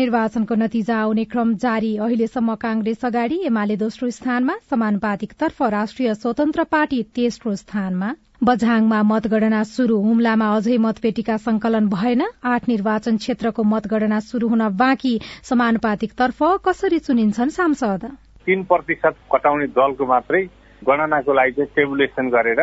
निर्वाचनको 0.00 0.54
नतिजा 0.54 0.96
आउने 0.98 1.24
क्रम 1.32 1.54
जारी। 1.62 1.92
अहिलेसम्म 1.98 2.54
कांग्रेस 2.62 3.04
अगाडि 3.04 3.38
एमाले 3.46 3.76
दोस्रो 3.76 4.08
स्थानमा 4.10 4.54
समानुपातिक 4.70 5.32
तर्फ 5.40 5.62
राष्ट्रिय 5.72 6.14
स्वतन्त्र 6.16 6.64
पार्टी 6.72 7.02
तेस्रो 7.14 7.54
स्थानमा। 7.56 8.10
बझाङमा 8.42 9.02
मतगणना 9.04 9.62
शुरू 9.68 9.96
हुम्लामा 10.02 10.46
अझै 10.56 10.76
मतपेटिका 10.80 11.36
संकलन 11.38 11.88
भएन। 11.90 12.22
आठ 12.44 12.68
निर्वाचन 12.68 13.16
क्षेत्रको 13.16 13.62
मतगणना 13.72 14.20
शुरू 14.28 14.48
हुन 14.48 14.68
बाँकी। 14.80 15.14
समानुपातिक 15.44 16.12
तर्फ 16.18 16.42
कसरी 16.64 16.98
चुनिन्छन् 17.06 17.56
सांसद? 17.58 18.06
तीन 18.46 18.62
प्रतिशत 18.64 19.16
कटाउने 19.32 19.66
दलको 19.76 20.06
मात्रै 20.06 20.42
गणनाको 20.82 21.32
लागि 21.34 21.52
चाहिँ 21.52 21.72
टेबुलेसन 21.76 22.28
गरेर 22.32 22.62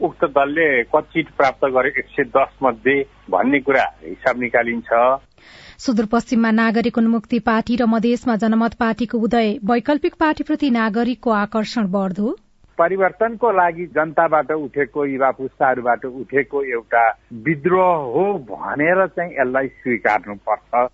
उक्त 0.00 0.24
दलले 0.30 0.68
कति 0.94 1.22
प्राप्त 1.36 1.64
गरे 1.74 1.88
एक 1.98 2.06
सय 2.14 2.24
दस 2.30 2.58
मध्ये 2.62 2.96
भन्ने 3.30 3.60
कुरा 3.60 3.84
हिसाब 4.02 4.40
निकालिन्छ। 4.40 4.90
सुदूरपश्चिममा 5.78 6.50
नागरिक 6.50 6.98
उन्मुक्ति 6.98 7.38
पार्टी 7.38 7.76
र 7.76 7.86
मधेसमा 7.86 8.36
जनमत 8.36 8.74
पार्टीको 8.74 9.18
उदय 9.18 9.48
वैकल्पिक 9.64 10.14
पार्टीप्रति 10.14 10.70
नागरिकको 10.70 11.30
आकर्षण 11.30 11.86
बढ्दो। 11.86 12.30
परिवर्तनको 12.78 13.50
लागि 13.52 13.84
जनताबाट 13.86 14.50
उठेको 14.52 15.04
युवा 15.06 15.30
पुस्ताहरूबाट 15.30 16.04
उठेको 16.04 16.62
एउटा 16.62 17.04
विद्रोह 17.44 17.94
हो 18.14 18.24
भनेर 18.50 19.06
चाहिँ 19.06 19.32
यसलाई 19.32 19.66
स्वीकार्नुपर्छ। 19.66 20.88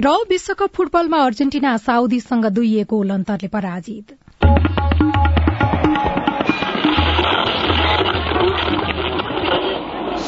र 0.00 0.16
विश्वकप 0.30 0.70
फुटबलमा 0.76 1.18
अर्जेन्टिना 1.24 1.76
साउदीसँग 1.84 2.46
दुई 2.56 2.82
गोल 2.84 3.10
अन्तरले 3.10 3.48
पराजित। 3.48 4.16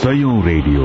सयौं 0.01 0.37
रेडियो। 0.45 0.85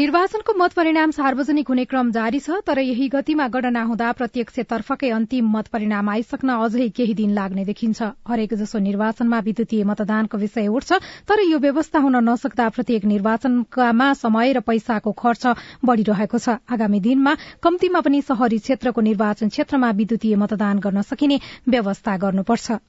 निर्वाचनको 0.00 0.52
मत 0.56 0.72
परिणाम 0.76 1.10
सार्वजनिक 1.12 1.68
हुने 1.68 1.84
क्रम 1.84 2.10
जारी 2.10 2.38
छ 2.40 2.58
तर 2.66 2.78
यही 2.80 3.06
गतिमा 3.12 3.46
गणना 3.52 3.80
हुँदा 3.84 4.10
प्रत्यक्षतर्फकै 4.16 5.08
अन्तिम 5.12 5.48
मत 5.54 5.66
परिणाम 5.72 6.08
आइसक्न 6.08 6.54
अझै 6.66 6.86
केही 6.96 7.14
दिन 7.14 7.34
लाग्ने 7.36 7.64
देखिन्छ। 7.64 8.08
हरेक 8.30 8.54
जसो 8.60 8.78
निर्वाचनमा 8.80 9.40
विद्युतीय 9.48 9.84
मतदानको 9.90 10.38
विषय 10.40 10.68
उठ्छ 10.72 10.90
तर 11.28 11.42
यो 11.44 11.58
व्यवस्था 11.60 11.98
हुन 12.00 12.16
नसक्दा 12.28 12.68
प्रत्येक 12.76 13.04
निर्वाचनमा 13.12 14.06
समय 14.22 14.52
र 14.56 14.60
पैसाको 14.64 15.12
खर्च 15.20 15.44
बढ़िरहेको 15.84 16.38
छ। 16.38 16.56
आगामी 16.72 17.00
दिनमा 17.08 17.34
कम्तीमा 17.60 18.00
पनि 18.00 18.22
शहरी 18.30 18.58
क्षेत्रको 18.64 19.00
निर्वाचन 19.04 19.52
क्षेत्रमा 19.52 19.90
विद्युतीय 20.00 20.40
मतदान 20.44 20.80
गर्न 20.80 21.04
सकिने 21.10 21.36
व्यवस्था 21.68 22.16
गर्नुपर्छ। 22.24 22.80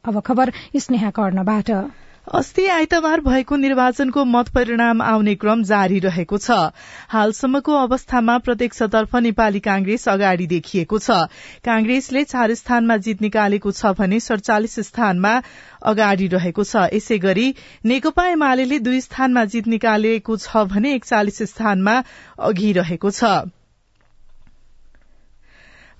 अस्ति 2.28 2.66
आइतबार 2.68 3.22
भएको 3.22 3.56
निर्वाचनको 3.56 4.24
मत 4.26 4.50
परिणाम 4.50 5.02
आउने 5.02 5.34
क्रम 5.36 5.64
जारी 5.64 6.00
रहेको 6.00 6.38
छ। 6.38 6.58
हालसम्मको 7.09 7.74
अवस्थामा 7.76 8.38
प्रत्यक्षतर्फ 8.38 9.16
नेपाली 9.18 9.59
कांग्रेस 9.59 10.08
अगाडि 10.09 10.46
देखिएको 10.48 11.00
छ। 11.00 11.18
कांग्रेसले 11.66 12.24
चार 12.24 12.54
स्थानमा 12.54 12.98
जित 12.98 13.22
निकालेको 13.22 13.72
छ 13.72 13.94
भने 13.98 14.20
सड़चालिस 14.20 14.80
स्थानमा 14.88 15.34
अगाडि 15.84 16.28
रहेको 16.28 16.64
छ। 16.64 16.86
यसै 16.94 17.18
गरी 17.18 17.48
नेकपा 17.86 18.28
एमाले 18.28 18.80
दुई 18.80 19.02
स्थानमा 19.02 19.46
जित 19.46 19.68
निकालेको 19.68 20.38
छ 20.38 20.64
भने 20.70 20.94
एकचालिस 20.96 21.42
स्थानमा 21.50 22.04
अघि 22.40 22.72
रहेको 22.74 23.12
छ। 23.12 23.34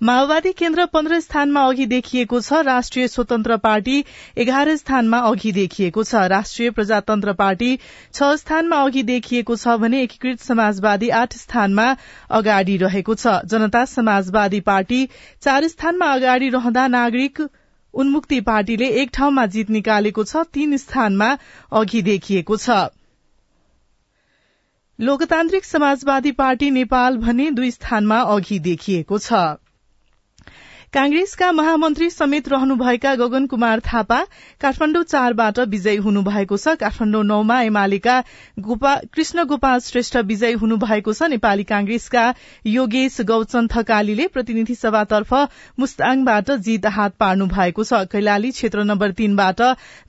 माओवादी 0.02 0.52
केन्द्र 0.52 0.86
पन्ध्र 0.86 1.20
स्थानमा 1.20 1.64
अघि 1.70 1.86
देखिएको 1.86 2.40
छ। 2.42 2.62
राष्ट्रिय 2.66 3.08
स्वतन्त्र 3.08 3.58
पार्टी 3.58 3.98
एघार 4.38 4.76
स्थानमा 4.76 5.18
अघि 5.28 5.52
देखिएको 5.52 6.04
छ। 6.04 6.24
राष्ट्रिय 6.34 6.70
प्रजातन्त्र 6.72 7.34
पार्टी 7.34 7.70
छ 8.14 8.30
स्थानमा 8.42 8.80
अघि 8.86 9.04
देखिएको 9.04 9.56
छ 9.56 9.76
भने 9.78 10.02
एकीकृत 10.04 10.40
समाजवादी 10.42 11.10
आठ 11.20 11.38
स्थानमा 11.38 11.86
अगाडि 12.32 12.78
रहेको 12.78 13.16
छ। 13.16 13.36
जनता 13.46 13.86
समाजवादी 13.86 14.60
पार्टी 14.72 15.06
चार 15.42 15.68
स्थानमा 15.68 16.12
अगाडि 16.16 16.50
रहँदा 16.50 16.88
नागरिक 16.90 17.46
उन्मुक्ति 17.94 18.42
पार्टीले 18.42 18.90
एक 19.04 19.10
ठाउँमा 19.14 19.46
जित 19.54 19.70
निकालेको 19.70 20.24
छ 20.26 20.46
तीन 20.54 20.78
स्थानमा 20.80 21.32
अघि 21.78 22.02
देखिएको 22.04 22.58
छ। 22.58 22.84
लोकतान्त्रिक 25.00 25.66
समाजवादी 25.66 26.32
पार्टी 26.38 26.70
नेपाल 26.76 27.18
भने 27.20 27.52
दुई 27.52 27.72
स्थानमा 27.72 28.22
अघि 28.32 28.60
देखिएको 28.66 29.18
छ। 29.22 29.50
कांग्रेसका 30.94 31.52
महामन्त्री 31.52 32.10
समेत 32.10 32.48
रहनुभएका 32.50 33.14
गगन 33.16 33.46
कुमार 33.48 33.80
थापा 33.82 34.18
काठमाण्डु 34.62 35.02
चारबाट 35.04 35.60
विजयी 35.72 35.98
हुनुभएको 35.98 36.58
छ। 36.58 36.74
काठमाण्डु 36.80 37.22
नौमा 37.24 37.62
एमालेका 37.64 38.16
कृष्ण 38.60 39.44
गोपाल 39.48 39.80
श्रेष्ठ 39.80 40.18
विजयी 40.28 40.54
हुनुभएको 40.54 41.14
छ। 41.14 41.30
नेपाली 41.32 41.64
कांग्रेसका 41.64 42.24
योगेश 42.68 43.20
गौचन 43.24 43.68
थकालीले 43.72 44.28
प्रतिनिधि 44.28 44.76
सभातर्फ 44.76 45.34
मुस्ताङबाट 45.80 46.52
जित 46.60 46.86
हात 46.92 47.16
पार्नु 47.20 47.48
भएको 47.48 47.84
छ। 47.84 48.04
कैलाली 48.12 48.52
क्षेत्र 48.52 48.84
नम्बर 48.84 49.12
तीनबाट 49.16 49.62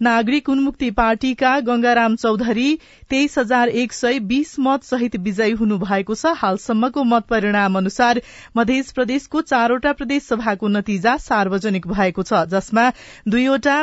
नागरिक 0.03 0.49
उन्मुक्ति 0.49 0.91
पार्टीका 0.99 1.55
गंगाराम 1.63 2.17
चौधरी 2.17 2.69
तेइस 3.11 3.39
हजार 3.39 3.69
एक 3.79 3.93
सय 3.93 4.19
बीस 4.27 4.57
मत 4.59 4.91
सहित 4.91 5.17
विजयी 5.23 5.55
हुनुभएको 5.63 6.15
छ। 6.17 6.35
हालसम्मको 6.43 7.05
मत 7.07 7.31
परिणाम 7.31 7.79
अनुसार 7.79 8.23
मध्य 8.57 8.83
प्रदेशको 8.95 9.47
चारवटा 9.47 9.93
प्रदेश 9.95 10.23
सभाको 10.25 10.71
नतिजा 10.73 11.17
सार्वजनिक 11.23 11.87
भएको 11.89 12.23
छ 12.25 12.45
जसमा 12.51 12.85
दुईवटा 13.29 13.77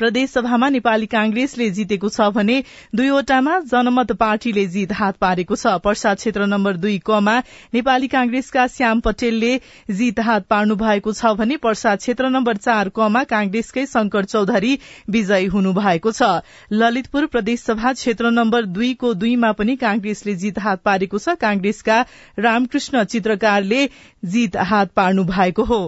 प्रदेशसभामा 0.00 0.68
नेपाली 0.70 1.06
कांग्रेसले 1.08 1.68
जितेको 1.70 2.08
छ 2.10 2.28
भने 2.32 2.56
दुईवटामा 2.94 3.58
जनमत 3.70 4.12
पार्टीले 4.20 4.66
जित 4.68 4.92
हात 4.94 5.16
पारेको 5.20 5.56
छ। 5.56 5.74
पर्सा 5.84 6.14
क्षेत्र 6.14 6.46
नम्बर 6.46 6.76
दुई 6.78 6.98
कमा 7.06 7.36
नेपाली 7.74 8.08
कांग्रेसका 8.08 8.66
श्याम 8.70 9.00
पटेलले 9.00 9.52
जित 9.92 10.20
हात 10.22 10.46
पार्नु 10.50 10.76
भएको 10.76 11.12
छ 11.12 11.34
भने 11.36 11.56
पर्सा 11.60 11.94
क्षेत्र 11.96 12.28
नम्बर 12.30 12.56
चार 12.58 12.88
कमा 12.96 13.24
कांग्रेसकै 13.28 13.86
शंकर 13.88 14.24
चौधरी 14.26 14.78
विजयी 15.10 15.46
हुनु 15.48 15.72
भएको 15.74 16.12
छ। 16.12 16.32
ललितपुर 16.74 17.26
प्रदेशसभा 17.28 17.92
क्षेत्र 17.92 18.30
नम्बर 18.32 18.64
दुईको 18.72 19.14
दुईमा 19.14 19.52
पनि 19.52 19.76
कांग्रेसले 19.76 20.34
जित 20.36 20.58
हात 20.58 20.82
पारेको 20.84 21.18
छ। 21.18 21.36
कांग्रेसका 21.40 22.00
रामकृष्ण 22.38 23.04
चित्रकारले 23.06 23.86
जित 24.24 24.56
हात 24.66 24.92
पार्नु 24.96 25.24
भएको 25.26 25.64
हो। 25.64 25.82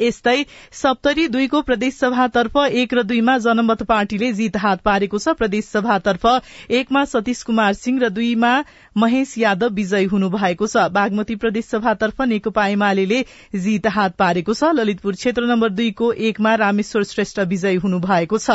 यस्तै 0.00 0.44
सप्तरी 0.72 1.26
दुईको 1.28 1.60
प्रदेशसभातर्फ 1.62 2.56
एक 2.74 2.94
र 2.94 3.02
दुईमा 3.04 3.36
जनमत 3.38 3.82
पार्टीले 3.84 4.32
जित 4.32 4.56
हात 4.56 4.80
पारेको 4.82 5.18
छ। 5.18 5.34
प्रदेशसभातर्फ 5.34 6.26
एकमा 6.70 7.04
सतीश 7.04 7.42
कुमार 7.42 7.72
सिंह 7.74 8.00
र 8.00 8.08
दुईमा 8.10 8.52
महेश 8.96 9.34
यादव 9.38 9.74
विजयी 9.74 10.04
हुनु 10.06 10.30
भएको 10.30 10.66
छ। 10.66 10.88
बागमती 10.90 11.34
प्रदेशसभातर्फ 11.36 12.22
नेकपा 12.26 12.66
एमाले 12.68 13.24
जित 13.56 13.86
हात 13.88 14.16
पारेको 14.16 14.54
छ। 14.54 14.72
ललितपुर 14.74 15.14
क्षेत्र 15.14 15.46
नम्बर 15.46 15.68
दुईको 15.72 16.12
एकमा 16.28 16.54
रामेश्वर 16.56 17.04
श्रेष्ठ 17.04 17.40
विजयी 17.48 17.76
हुनु 17.76 17.98
भएको 18.00 18.38
छ। 18.38 18.50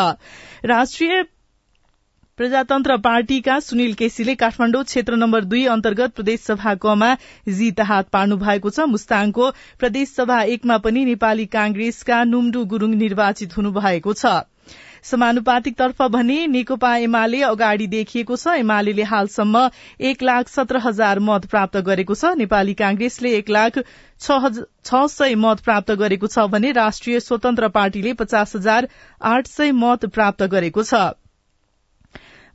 राष्ट्रिय 0.65 1.23
प्रजातन्त्र 2.37 2.95
पार्टीका 3.03 3.53
सुनिल 3.65 3.93
केसीले 3.99 4.33
काठमाण्डु 4.35 4.79
क्षेत्र 4.83 5.15
नम्बर 5.15 5.45
दुई 5.45 5.63
अन्तर्गत 5.73 6.15
प्रदेशसभा 6.15 6.73
कमा 6.83 7.11
जित 7.59 7.79
हात 7.81 8.09
पार्नु 8.11 8.37
भएको 8.41 8.69
छ। 8.69 8.87
मुस्ताङको 8.93 9.45
प्रदेशसभा 9.79 10.41
एकमा 10.55 10.77
पनि 10.83 11.05
नेपाली 11.05 11.45
कांग्रेसका 11.53 12.19
नुम्डु 12.25 12.65
गुरूङ 12.75 12.97
निर्वाचित 12.97 13.57
हुनुभएको 13.57 14.13
छ। 14.15 14.33
समानुपातिक 15.05 15.77
तर्फ 15.77 16.01
भने 16.11 16.37
नेकपा 16.51 16.95
एमाले 17.07 17.41
अगाडि 17.53 17.87
देखिएको 17.95 18.35
छ। 18.35 18.59
एमाले 18.59 19.09
हालसम्म 19.15 19.65
एक 20.11 20.23
लाख 20.25 20.51
सत्र 20.51 20.85
हजार 20.85 21.19
मत 21.23 21.49
प्राप्त 21.49 21.81
गरेको 21.87 22.15
छ। 22.15 22.35
नेपाली 22.37 22.73
कांग्रेसले 22.77 23.35
एक 23.39 23.57
लाख 23.57 23.83
छ 24.19 25.05
सय 25.09 25.35
मत 25.41 25.67
प्राप्त 25.67 25.99
गरेको 25.99 26.27
छ 26.27 26.51
भने 26.51 26.79
राष्ट्रिय 26.83 27.19
स्वतन्त्र 27.23 27.75
पार्टीले 27.77 28.13
पचास 28.23 28.55
हजार 28.55 28.95
आठ 29.31 29.53
सय 29.59 29.71
मत 29.83 30.11
प्राप्त 30.17 30.51
गरेको 30.51 30.83
छ। 30.85 31.07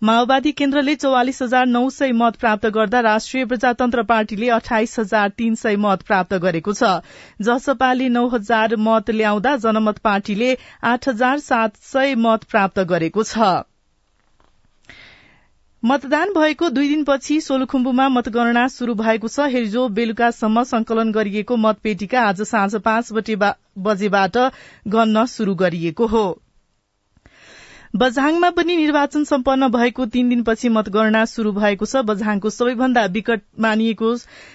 माओवादी 0.03 0.51
केन्द्रले 0.53 0.95
चौवालिस 0.95 1.43
हजार 1.43 1.67
नौ 1.67 1.89
सय 1.91 2.13
मत 2.13 2.37
प्राप्त 2.37 2.67
गर्दा 2.75 3.01
राष्ट्रिय 3.01 3.45
प्रजातन्त्र 3.47 4.03
पार्टीले 4.03 4.49
अठाइस 4.51 4.99
हजार 4.99 5.29
तीन 5.39 5.55
सय 5.55 5.77
मत 5.77 6.03
प्राप्त 6.03 6.35
गरेको 6.45 6.73
छ। 6.73 6.93
जसपाले 7.41 8.09
नौ 8.09 8.23
हजार 8.29 8.77
मत 8.79 9.11
ल्याउँदा 9.11 9.55
जनमत 9.67 9.99
पार्टीले 10.05 10.57
आठ 10.85 11.09
हजार 11.09 11.39
सात 11.41 11.77
सय 11.85 12.15
मत 12.19 12.49
प्राप्त 12.51 12.81
गरेको 12.95 13.25
छ। 13.25 13.51
मतदान 15.83 16.33
भएको 16.33 16.69
दुई 16.71 16.89
दिनपछि 16.89 17.41
सोलुखुम्बुमा 17.43 18.09
मतगणना 18.11 18.67
शुरू 18.73 18.95
भएको 18.97 19.29
छ। 19.29 19.53
हिजो 19.53 19.89
बेलुकासम्म 19.95 20.63
संकलन 20.71 21.13
गरिएको 21.13 21.57
मतपेटिका 21.63 22.29
आज 22.29 22.43
साँझ 22.49 22.77
पाँच 22.85 23.13
बजेबाट 23.79 24.37
गन्न 24.89 25.25
शुरू 25.31 25.55
गरिएको 25.63 26.07
हो। 26.07 26.29
बझाङमा 27.95 28.49
पनि 28.51 28.75
निर्वाचन 28.77 29.25
सम्पन्न 29.25 29.69
भएको 29.69 30.05
तीन 30.07 30.29
दिनपछि 30.29 30.69
मतगणना 30.69 31.25
शुरू 31.25 31.53
भएको 31.53 31.87
छ। 31.87 32.03
बझाङको 32.11 32.51
सबैभन्दा 32.51 33.05
विकट 33.17 33.43
मानिएको 33.61 34.11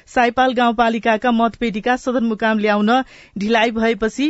साइपाल 0.07 0.53
गाउँपालिकाका 0.53 1.31
मतपेटिका 1.31 1.95
सदरमुकाम 1.97 2.59
ल्याउन 2.59 2.91
ढिलाइ 3.37 3.71
भएपछि 3.71 4.29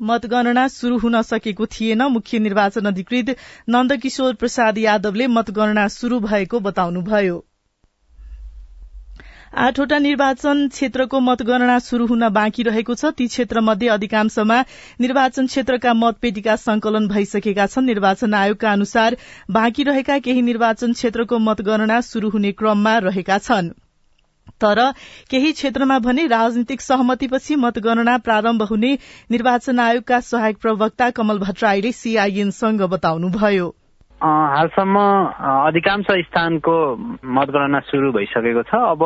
मतगणना 0.00 0.66
शुरू 0.68 0.98
हुन 0.98 1.20
सकेको 1.22 1.66
थिएन। 1.76 2.02
मुख्य 2.10 2.38
निर्वाचन 2.40 2.92
अधिकृत 2.92 3.34
नन्दकिशोर 3.68 4.34
प्रसाद 4.34 4.78
यादवले 4.78 5.26
मतगणना 5.38 5.88
शुरू 5.96 6.20
भएको 6.26 6.60
बताउनुभयो। 6.60 7.38
आठवटा 9.52 9.98
निर्वाचन 9.98 10.66
क्षेत्रको 10.68 11.18
मतगणना 11.20 11.78
शुरू 11.84 12.06
हुन 12.06 12.28
बाँकी 12.32 12.62
रहेको 12.62 12.94
छ। 12.94 13.10
ती 13.18 13.26
क्षेत्र 13.26 13.60
मध्ये 13.60 13.88
अधिकांशमा 13.88 14.60
निर्वाचन 15.00 15.46
क्षेत्रका 15.46 15.92
मतपेटिका 15.94 16.54
संकलन 16.56 17.08
भइसकेका 17.08 17.66
छन्। 17.66 17.84
निर्वाचन 17.86 18.34
आयोगका 18.34 18.70
अनुसार 18.72 19.16
बाँकी 19.50 19.82
रहेका 19.84 20.18
केही 20.24 20.42
निर्वाचन 20.42 20.92
क्षेत्रको 20.92 21.38
मतगणना 21.38 22.00
शुरू 22.00 22.30
हुने 22.30 22.52
क्रममा 22.52 22.96
रहेका 23.04 23.38
छन्। 23.40 23.68
तर 24.60 24.80
केही 25.30 25.52
क्षेत्रमा 25.52 25.98
भने 25.98 26.26
राजनीतिक 26.26 26.80
सहमतिपछि 26.80 27.56
मतगणना 27.56 28.16
प्रारम्भ 28.24 28.62
हुने 28.62 28.96
निर्वाचन 29.30 29.78
आयोगका 29.80 30.20
सहायक 30.22 30.56
प्रवक्ता 30.58 31.10
कमल 31.10 31.38
भट्टराईले 31.38 31.92
सीआईएनसँग 31.92 32.82
बताउनुभयो। 32.88 33.74
हालसम्म 34.22 34.96
अधिकांश 35.66 36.06
स्थानको 36.30 36.74
मतगणना 37.24 37.80
सुरु 37.80 38.12
भइसकेको 38.12 38.62
छ। 38.62 38.74
अब 38.74 39.02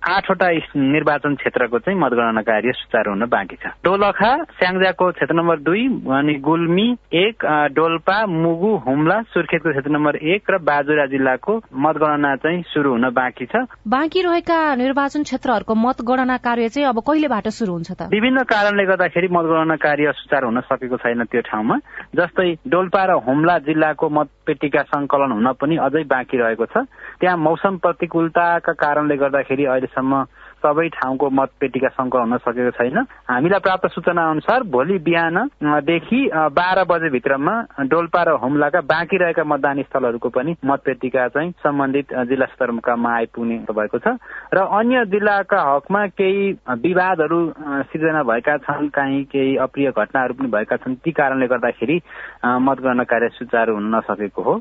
आठवटा 0.00 0.48
निर्वाचन 0.76 1.34
क्षेत्रको 1.34 1.78
चाहिँ 1.78 1.98
मतगणना 2.00 2.42
कार्य 2.42 2.72
सुचारू 2.72 3.10
हुन 3.12 3.24
बाँकी 3.28 3.56
छ। 3.56 3.66
डोलखा 3.84 4.32
स्याङ्जाको 4.58 5.10
क्षेत्र 5.12 5.34
नम्बर 5.34 5.58
दुई 5.60 5.84
अनि 6.16 6.34
गुल्मी 6.40 6.86
एक 7.12 7.44
डोल्पा 7.76 8.16
मुगु 8.26 8.70
हुम्ला 8.86 9.20
सुर्खेतको 9.34 9.70
क्षेत्र 9.70 9.90
नम्बर 9.90 10.16
एक 10.16 10.50
र 10.50 10.58
बाजुरा 10.58 11.06
जिल्लाको 11.06 11.52
मतगणना 11.76 12.34
चाहिँ 12.36 12.62
सुरु 12.72 12.90
हुन 12.90 13.08
बाँकी 13.10 13.46
छ। 13.46 13.68
बाँकी 13.88 14.22
रहेका 14.22 14.58
निर्वाचन 14.74 15.22
क्षेत्रहरूको 15.22 15.74
मतगणना 15.74 16.36
कार्य 16.36 16.68
चाहिँ 16.68 16.88
अब 16.88 16.98
कहिलेबाट 17.04 17.48
सुरु 17.48 17.72
हुन्छ 17.72 17.90
त? 17.92 18.08
विभिन्न 18.08 18.42
कारणले 18.48 18.84
गर्दाखेरि 18.86 19.28
मतगणना 19.28 19.76
कार्य 19.76 20.12
सुचारू 20.16 20.46
हुन 20.48 20.60
सकेको 20.64 20.96
छैन 20.96 21.24
त्यो 21.28 21.40
ठाउँमा। 21.44 21.76
जस्तै 22.16 22.48
डोल्पा 22.66 23.04
र 23.04 23.10
हुम्ला 23.20 23.58
जिल्लाको 23.68 24.08
मतपेटिका 24.08 24.82
संकलन 24.82 25.32
हुन 25.32 25.52
पनि 25.60 25.76
अझै 25.76 26.04
बाँकी 26.08 26.36
रहेको 26.40 26.66
छ। 26.66 26.88
त्यहाँ 27.20 27.36
मौसम 27.36 27.76
प्रतिकूलताका 27.84 28.72
कारणले 28.72 29.16
गर्दाखेरि 29.16 29.64
अहिले 29.64 29.88
अहिलेसम्म 29.90 30.24
सबै 30.60 30.88
ठाउँको 30.92 31.28
मतपेटिका 31.30 31.88
संकलन 31.88 32.32
हुन 32.32 32.38
सकेको 32.44 32.70
छैन। 32.76 32.98
हामीलाई 33.32 33.60
प्राप्त 33.64 33.86
सूचना 33.90 34.22
अनुसार 34.30 34.62
भोलि 34.68 34.98
बिहानदेखि 35.00 36.20
बाह्र 36.52 36.84
बजे 36.84 37.08
भित्रमा 37.10 37.54
डोल्पा 37.88 38.22
र 38.22 38.30
हुम्लाका 38.36 38.80
बाँकी 38.84 39.16
रहेका 39.16 39.44
मतदान 39.44 39.82
स्थलहरूको 39.82 40.28
पनि 40.28 40.56
मतपेटिका 40.60 41.28
चाहिँ 41.32 41.50
सम्बन्धित 41.64 42.12
जिल्ला 42.28 42.46
सदरमुकाममा 42.52 43.10
आइपुग्ने 43.16 43.56
भएको 43.72 43.98
छ। 43.98 44.20
र 44.52 44.58
अन्य 44.60 45.04
जिल्लाका 45.08 45.60
हकमा 45.64 46.06
केही 46.12 46.52
विवादहरू 46.84 47.40
सिर्जना 47.88 48.22
भएका 48.22 48.56
छन् 48.60 48.92
काहीँ 48.92 49.24
केही 49.32 49.56
अप्रिय 49.64 49.90
घटनाहरू 49.96 50.34
पनि 50.34 50.48
भएका 50.52 50.76
छन् 50.76 51.00
ती 51.00 51.10
कारणले 51.16 51.46
गर्दाखेरि 51.48 51.96
मतगणना 52.44 53.04
कार्य 53.08 53.28
सुचारू 53.40 53.74
हुन 53.74 53.94
नसकेको 53.96 54.42
हो। 54.42 54.60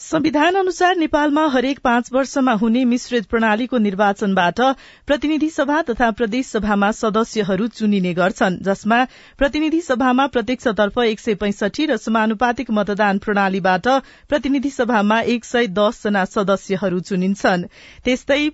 संविधान 0.00 0.54
अनुसार 0.54 0.96
नेपालमा 0.96 1.46
हरेक 1.46 1.78
पाँच 1.78 2.08
वर्षमा 2.12 2.52
हुने 2.52 2.84
मिश्रित 2.84 3.26
प्रणालीको 3.26 3.78
निर्वाचनबाट 3.78 4.60
प्रतिनिधि 5.06 5.48
सभा 5.50 5.80
तथा 5.82 6.10
प्रदेश 6.10 6.46
सभामा 6.46 6.90
सदस्यहरू 6.90 7.66
चुनिने 7.68 8.12
गर्छन् 8.14 8.56
जसमा 8.62 9.04
प्रतिनिधि 9.38 9.80
सभामा 9.80 10.26
प्रत्यक्षतर्फ 10.26 10.98
एक 10.98 11.20
सय 11.20 11.34
पैंसठी 11.34 11.86
र 11.86 11.96
समानुपातिक 11.96 12.70
मतदान 12.70 13.18
प्रणालीबाट 13.18 13.88
प्रतिनिधि 14.28 14.70
सभामा 14.70 15.20
एक 15.34 15.44
सय 15.44 15.66
दसजना 15.76 16.24
सदस्यहरू 16.24 17.00
चुनिन्छन्। 17.00 17.68
त्यस्तै 18.04 18.48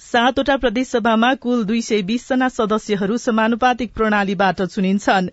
सातवटा 0.00 0.56
प्रदेशसभामा 0.56 1.34
कुल 1.34 1.64
दुई 1.64 1.80
सय 1.82 2.02
बीसजना 2.02 2.48
सदस्यहरू 2.48 3.16
समानुपातिक 3.16 3.92
प्रणालीबाट 3.94 4.62
चुनिन्छन्। 4.62 5.28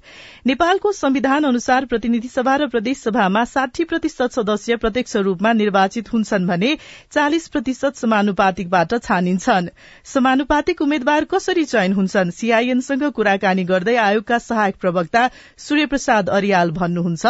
नेपालको 0.48 0.92
संविधान 0.92 1.44
अनुसार 1.44 1.86
प्रतिनिधि 1.86 2.28
सभा 2.28 2.56
र 2.56 2.68
प्रदेशसभामा 2.68 3.44
साठी 3.46 3.84
प्रतिशत 3.84 4.32
सदस्य 4.32 4.76
प्रत्यक्ष 4.76 5.16
रूपमा 5.18 5.54
निर्वाचित 5.54 6.14
हुन्छन् 6.14 6.48
भने 6.48 6.78
चालिस 7.12 7.48
प्रतिशत 7.48 7.96
समानुपातिकबाट 7.96 8.94
छानिन्छन्। 8.94 9.70
समानुपातिक 10.04 10.82
उम्मेद्वार 10.82 11.24
कसरी 11.26 11.66
चयन 11.66 11.94
हुन्छन् 11.94 12.32
सीआईएनसँग 12.32 13.04
कुराकानी 13.12 13.64
गर्दै 13.64 13.96
आयोगका 13.96 14.38
सहायक 14.38 14.76
प्रवक्ता 14.76 15.30
सूर्य 15.58 15.86
प्रसाद 15.86 16.30
अरियाल 16.30 16.72
भन्नुहुन्छ। 16.72 17.26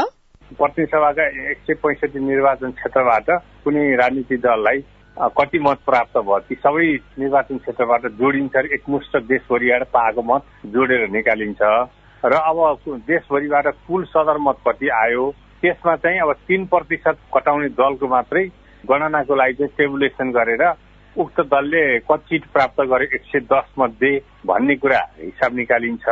प्रतिनिधि 0.57 0.91
सभाका 0.91 1.25
एक 1.51 1.57
सय 1.67 1.73
पैंसठी 1.73 2.19
निर्वाचन 2.19 2.71
क्षेत्रबाट 2.71 3.29
कुनै 3.63 3.95
राजनीतिक 3.95 4.39
दललाई 4.39 4.81
कति 5.17 5.59
मत 5.59 5.77
प्राप्त 5.85 6.17
भयो? 6.17 6.39
ती 6.39 6.56
सबै 6.56 6.88
निर्वाचन 7.19 7.57
क्षेत्रबाट 7.57 8.06
जोडिन्छ 8.19 8.56
एकमुष्ट 8.73 9.17
देशभरिबाट 9.27 9.83
पाएको 9.94 10.21
मत 10.23 10.44
जोडेर 10.73 11.09
निकालिन्छ। 11.09 11.61
र 12.23 12.33
अब 12.33 12.57
देशभरिबाट 13.07 13.67
कुल 13.88 14.03
सदर 14.06 14.38
मत 14.38 14.57
कति 14.67 14.88
आयो। 14.88 15.29
त्यसमा 15.61 15.95
चाहिँ 15.95 16.19
अब 16.19 16.31
तिन 16.47 16.65
प्रतिशत 16.71 17.17
कटाउने 17.35 17.69
दलको 17.75 18.07
मात्रै 18.07 18.45
गणनाको 18.84 19.36
लागि 19.36 19.53
चाहिँ 19.53 19.74
टेबुलेसन 19.77 20.31
गरेर 20.31 20.63
उक्त 21.15 21.39
दलले 21.51 21.84
कति 22.07 22.25
सिट 22.29 22.43
प्राप्त 22.53 22.81
गरे 22.88 23.05
एक 23.15 23.24
सय 23.27 23.39
दस 23.51 23.74
मध्ये 23.77 24.12
भन्ने 24.48 24.75
कुरा 24.75 25.01
हिसाब 25.19 25.55
निकालिन्छ। 25.55 26.07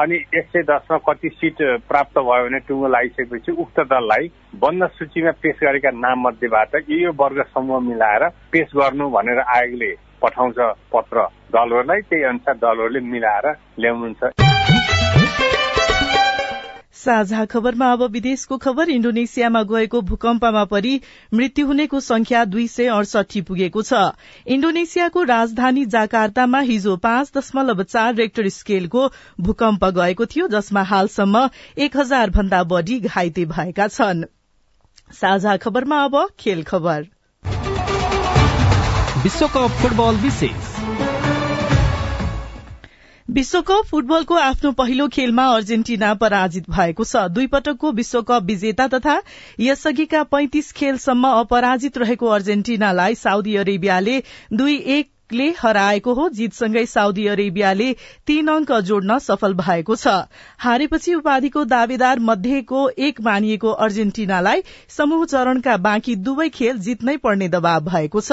अनि 0.00 0.14
एक 0.14 0.46
सय 0.46 0.62
दसमा 0.62 0.96
कति 1.06 1.28
सिट 1.28 1.62
प्राप्त 1.88 2.18
भयो 2.18 2.44
भने 2.44 2.58
टुङ्गो 2.58 2.88
लागिसकेपछि 2.88 3.52
उक्त 3.62 3.80
दललाई 3.90 4.30
बन्द 4.62 4.86
सूचीमा 4.88 5.30
पेश 5.42 5.56
गरेका 5.62 5.90
नाम 5.90 6.26
मध्येबाट 6.26 6.74
यो 6.90 6.98
यो 6.98 7.12
वर्ग 7.18 7.42
समूह 7.54 7.80
मिलाएर 7.82 8.28
पेश 8.52 8.68
गर्नु 8.76 9.10
भनेर 9.10 9.38
आयोगले 9.56 9.90
पठाउँछ 10.22 10.58
पत्र। 10.94 11.26
दलहरूलाई 11.50 12.00
त्यही 12.00 12.22
अनुसार 12.24 12.54
दलहरूले 12.62 13.00
मिलाएर 13.00 13.46
ल्याउनुहुन्छ। 13.78 14.57
साझा 16.98 17.44
खबरमा 17.44 17.90
अब 17.92 18.02
विदेशको 18.10 18.56
खबर। 18.58 18.88
इण्डोनेसियामा 18.90 19.62
गएको 19.62 20.00
भूकम्पमा 20.02 20.64
परि 20.64 21.00
मृत्यु 21.34 21.66
हुनेको 21.66 22.00
संख्या 22.00 22.44
दुई 22.44 22.66
सय 22.68 22.86
अडसठी 22.88 23.40
पुगेको 23.42 23.82
छ। 23.82 23.92
इण्डोनेसियाको 24.46 25.22
राजधानी 25.22 25.84
जाकार्तामा 25.86 26.60
हिजो 26.60 26.96
पाँच 26.96 27.30
दशमलव 27.36 27.82
चार 27.82 28.14
रेक्टर 28.14 28.48
स्केलको 28.48 29.02
भूकम्प 29.40 29.84
गएको 29.96 30.26
थियो 30.26 30.48
जसमा 30.48 30.82
हालसम्म 30.84 31.48
एक 31.78 31.96
हजार 31.96 32.30
भन्दा 32.30 32.62
बढ़ी 32.64 32.98
घाइते 33.00 33.44
भएका 33.46 33.86
छन्। 33.88 34.24
साझा 35.12 35.56
खबरमा 35.56 36.02
अब 36.04 36.16
खेल 36.38 36.62
खबर। 36.62 37.06
विश्वकप 39.22 39.78
फुटबल 39.82 40.16
विशेष। 40.16 40.67
विश्वकप 43.28 43.86
फुटबलको 43.86 44.34
आफ्नो 44.34 44.70
पहिलो 44.72 45.06
खेलमा 45.08 45.44
अर्जेन्टिना 45.54 46.12
पराजित 46.14 46.70
भएको 46.70 47.04
छ। 47.04 47.24
दुई 47.28 47.46
पटकको 47.46 47.90
विश्वकप 47.92 48.42
विजेता 48.42 48.86
तथा 48.88 49.16
यसअघिका 49.60 50.22
पैंतिस 50.32 50.72
खेलसम्म 50.72 51.28
अपराजित 51.40 51.98
रहेको 51.98 52.26
अर्जेन्टिनालाई 52.28 53.14
साउदी 53.14 53.56
अरेबियाले 53.56 54.22
दुई 54.52 54.76
एक 54.96 55.10
ले 55.32 55.54
हराएको 55.60 56.14
हो 56.14 56.28
जीतसँगै 56.28 56.86
साउदी 56.86 57.26
अरेबियाले 57.26 57.92
तीन 58.26 58.48
अंक 58.48 58.72
जोड्न 58.72 59.18
सफल 59.18 59.54
भएको 59.54 59.96
छ। 59.96 60.06
हारेपछि 60.58 61.14
उपाधिको 61.14 61.64
दावेदार 61.64 62.18
मध्येको 62.20 62.88
एक 62.88 63.20
मानिएको 63.20 63.70
अर्जेन्टिनालाई 63.70 64.62
समूह 64.88 65.24
चरणका 65.24 65.76
बाँकी 65.76 66.16
दुवै 66.16 66.48
खेल 66.48 66.78
जित्नै 66.78 67.16
पर्ने 67.16 67.48
दबाव 67.48 67.80
भएको 67.80 68.20
छ। 68.20 68.32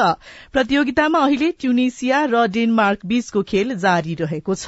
प्रतियोगितामा 0.53 1.19
अहिले 1.19 1.51
ट्युनिसिया 1.51 2.23
र 2.25 2.47
डेनमार्क 2.47 3.05
बीचको 3.05 3.43
खेल 3.43 3.75
जारी 3.77 4.15
रहेको 4.15 4.55
छ। 4.55 4.67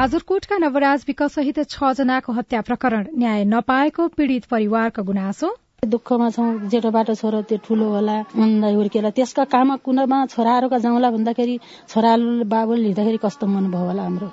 जाजरकोटका 0.00 0.56
नवराज 0.56 1.02
विकसहित 1.06 1.58
छ 1.70 1.88
जनाको 1.96 2.32
हत्या 2.32 2.60
प्रकरण 2.64 3.06
न्याय 3.20 3.44
नपाएको 3.44 4.06
पीड़ित 4.16 4.44
परिवारको 4.48 5.02
गुनासो। 5.04 5.48
दुःखमा 5.84 6.28
छौँ 6.30 6.68
जेठोबाट 6.72 7.10
छोरो 7.20 7.40
त्यो 7.44 7.58
ठुलो 7.60 7.88
होला 7.90 8.16
अन्दा 8.40 8.68
हुर्केर। 8.72 9.08
त्यसका 9.12 9.44
काममा 9.52 9.76
कुनामा 9.84 10.18
छोराहरूका 10.32 10.78
जाउँला 10.80 11.10
भन्दाखेरि 11.10 11.56
छोराले 11.92 12.44
बाबुले 12.48 12.82
लिँदाखेरि 12.82 13.18
कस्तो 13.20 13.46
मन 13.46 13.68
भयो 13.68 13.84
होला 13.92 14.02
हाम्रो। 14.02 14.28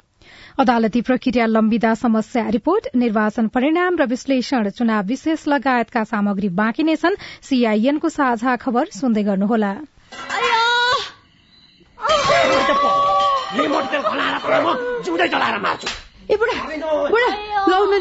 अदालती 0.55 1.01
प्रक्रिया 1.03 1.45
लम्बिदा 1.51 1.93
समस्या 2.00 2.47
रिपोर्ट 2.55 2.88
निर्वाचन 2.95 3.47
परिणाम 3.51 4.00
र 4.00 4.07
विश्लेषण 4.07 4.69
चुनाव 4.71 5.03
विशेष 5.12 5.47
लगायतका 5.51 6.03
सामग्री 6.07 6.50
बाँकी 6.55 6.83
नै 6.88 6.95
छन्। 6.95 7.19
सीआईएनको 7.43 8.09
साझा 8.09 8.55
खबर 8.55 8.95
सुन्दै 8.95 9.24
गर्नुहोला। 9.27 9.75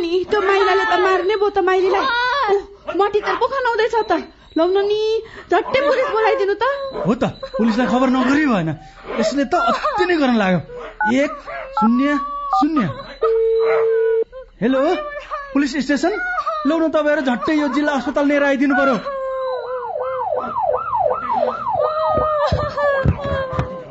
नि 0.03 0.25
त्यो 0.31 0.41
माइलाले 0.43 0.85
त 0.85 0.95
मार्ने 0.99 1.35
भयो 1.37 1.50
त 1.50 1.59
माइलीलाई। 1.62 2.07
मटी 2.99 3.21
त 3.21 3.29
पो 3.38 3.47
खनाउँदैछ 3.47 3.95
त। 4.11 4.12
लाउन 4.59 4.79
नि 4.91 5.00
झट्टै 5.50 5.81
पुलिस 5.87 6.09
बोलाइदिनु 6.11 6.55
त। 6.59 6.65
हो 7.07 7.15
त 7.15 7.25
पुलिसलाई 7.55 7.87
खबर 7.87 8.09
नगरी 8.11 8.47
भएन। 8.50 8.71
यसले 9.21 9.45
त 9.47 9.55
अति 9.55 10.05
नै 10.11 10.17
गर्न 10.19 10.37
लाग्यो। 10.43 10.61
एक 11.15 11.31
शून्य 11.79 12.09
शून्य। 12.59 12.83
Hello 14.62 14.81
police 15.55 15.73
station? 15.87 16.12
लौ 16.67 16.75
न 16.79 16.91
तपाईँहरू 16.91 17.23
झट्टै 17.23 17.55
यो 17.55 17.69
जिल्ला 17.76 17.93
अस्पताल 18.03 18.26
लिएर 18.26 18.45
आइदिनु 18.50 18.75
पर्यो। 18.75 19.15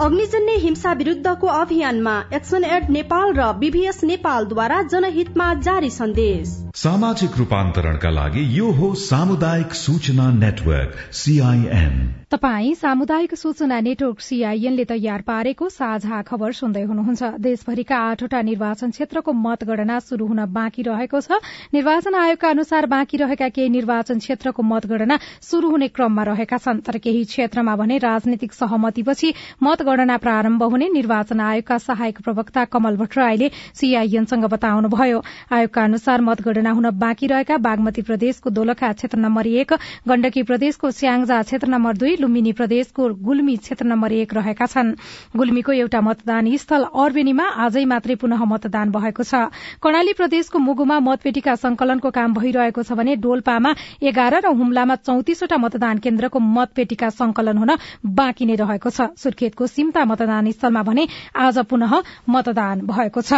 अग्निजन्य 0.00 0.52
हिंसा 0.58 0.92
विरूद्धको 0.92 1.46
अभियानमा 1.46 2.12
एक्सन 2.34 2.64
एड 2.66 2.88
नेपाल 2.90 3.32
र 3.34 3.52
बीभीएस 3.54 4.02
नेपालद्वारा 4.04 4.80
जनहितमा 4.82 5.52
जारी 5.60 5.90
सन्देश। 5.90 6.54
सामाजिक 6.76 7.36
रूपान्तरणका 7.38 8.10
लागि 8.10 8.44
यो 8.58 8.70
हो 8.72 8.94
सामुदायिक 8.96 9.74
सूचना 9.74 10.30
नेटवर्क 10.34 10.94
सीआईएन 11.12 11.98
तपाई 12.30 12.74
सामुदायिक 12.74 13.34
सूचना 13.34 13.80
नेटवर्क 13.80 14.20
सीआईएनले 14.20 14.84
तयार 14.84 15.22
पारेको 15.22 15.68
साझा 15.68 16.22
खबर 16.22 16.52
सुन्दै 16.52 16.82
हुनुहुन्छ। 16.82 17.22
देशभरिका 17.40 17.96
आठवटा 18.00 18.42
निर्वाचन 18.42 18.90
क्षेत्रको 18.90 19.32
मतगणना 19.36 19.98
शुरू 20.00 20.26
हुन 20.26 20.44
बाँकी 20.48 20.82
रहेको 20.82 21.20
छ। 21.20 21.40
निर्वाचन 21.74 22.14
आयोगका 22.14 22.48
अनुसार 22.48 22.86
बाँकी 22.86 23.16
रहेका 23.18 23.48
केही 23.50 23.68
निर्वाचन 23.68 24.18
क्षेत्रको 24.18 24.62
मतगणना 24.64 25.18
शुरू 25.42 25.70
हुने 25.70 25.88
क्रममा 25.90 26.22
रहेका 26.30 26.58
छन्। 26.58 26.80
तर 26.86 26.98
केही 26.98 27.24
क्षेत्रमा 27.26 27.76
भने 27.76 27.98
राजनीतिक 27.98 28.52
सहमतिपछि 28.54 29.34
मतगणना 29.62 29.88
प्रारम्भ 29.90 30.62
हुने 30.62 30.88
निर्वाचन 30.90 31.40
आयोगका 31.40 31.76
सहायक 31.80 32.20
प्रवक्ता 32.22 32.64
कमल 32.66 32.96
भट्टराईले 32.96 33.48
सीआईएनसँग 33.74 34.44
बताउनुभयो। 34.46 35.22
आयोगका 35.50 35.82
अनुसार 35.84 36.20
मतगणना 36.20 36.70
हुन 36.70 36.90
बाँकी 36.98 37.26
रहेका 37.26 37.56
बागमती 37.58 38.02
प्रदेशको 38.02 38.50
दोलखा 38.50 38.92
क्षेत्र 38.92 39.18
नम्बर 39.18 39.46
एक 39.46 39.72
गण्डकी 40.08 40.42
प्रदेशको 40.42 40.90
स्याङजा 40.90 41.42
क्षेत्र 41.42 41.68
नम्बर 41.68 41.96
दुई 41.96 42.16
लुम्बिनी 42.20 42.52
प्रदेशको 42.52 43.08
गुल्मी 43.20 43.56
क्षेत्र 43.56 43.86
नम्बर 43.86 44.12
एक 44.12 44.34
रहेका 44.34 44.66
छन्। 44.66 44.94
गुल्मीको 45.36 45.72
एउटा 45.72 46.00
मतदान 46.00 46.56
स्थल 46.56 46.84
अर्बेनीमा 46.94 47.46
आजै 47.66 47.84
मात्रै 47.84 48.14
पुनः 48.14 48.44
मतदान 48.46 48.90
भएको 48.90 49.22
छ। 49.22 49.50
कर्णाली 49.82 50.12
प्रदेशको 50.12 50.58
मुगुमा 50.60 50.98
मतपेटिका 51.00 51.54
संकलनको 51.56 52.10
काम 52.10 52.34
भइरहेको 52.34 52.82
छ 52.82 52.92
भने 52.94 53.16
डोल्पामा 53.18 53.74
एघार 54.02 54.34
र 54.40 54.54
हुम्लामा 54.54 54.94
चौतिसवटा 55.02 55.56
मतदान 55.56 55.98
केन्द्रको 55.98 56.38
मतपेटिका 56.38 57.08
संकलन 57.10 57.58
हुन 57.58 57.70
बाँकी 58.04 58.46
नै 58.46 58.54
रहेको 58.56 58.90
छ। 58.90 59.10
सुर्खेतको 59.16 59.66
सिम्ता 59.80 60.04
मतदान 60.04 60.50
स्थलमा 60.52 60.82
भने 60.84 61.06
आज 61.40 61.58
पुनः 61.66 61.92
मतदान 62.28 62.80
भएको 62.86 63.20
छ। 63.22 63.32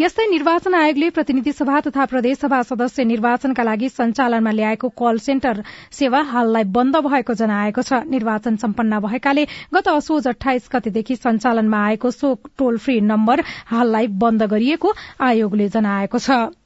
यस्तै 0.00 0.26
निर्वाचन 0.28 0.74
आयोगले 0.74 1.10
प्रतिनिधि 1.16 1.52
सभा 1.52 1.80
तथा 1.80 2.04
प्रदेशसभा 2.06 2.62
सदस्य 2.68 3.04
निर्वाचनका 3.06 3.62
लागि 3.64 3.88
सञ्चालनमा 3.90 4.50
ल्याएको 4.52 4.88
कल 5.00 5.18
सेन्टर 5.18 5.62
सेवा 5.92 6.20
हाललाई 6.32 6.64
बन्द 6.76 6.96
भएको 7.06 7.34
जनाएको 7.34 7.82
छ। 7.82 8.04
निर्वाचन 8.06 8.56
सम्पन्न 8.58 9.00
भएकाले 9.00 9.44
गत 9.74 9.88
असोज 9.88 10.28
अठाइस 10.28 10.68
गतेदेखि 10.72 11.16
सञ्चालनमा 11.16 11.84
आएको 11.86 12.10
सो 12.10 12.34
टोल 12.58 12.78
फ्री 12.78 13.00
नम्बर 13.08 13.44
हाललाई 13.66 14.06
बन्द 14.20 14.42
गरिएको 14.52 14.94
आयोगले 15.22 15.68
जनाएको 15.70 16.18
छ। 16.20 16.57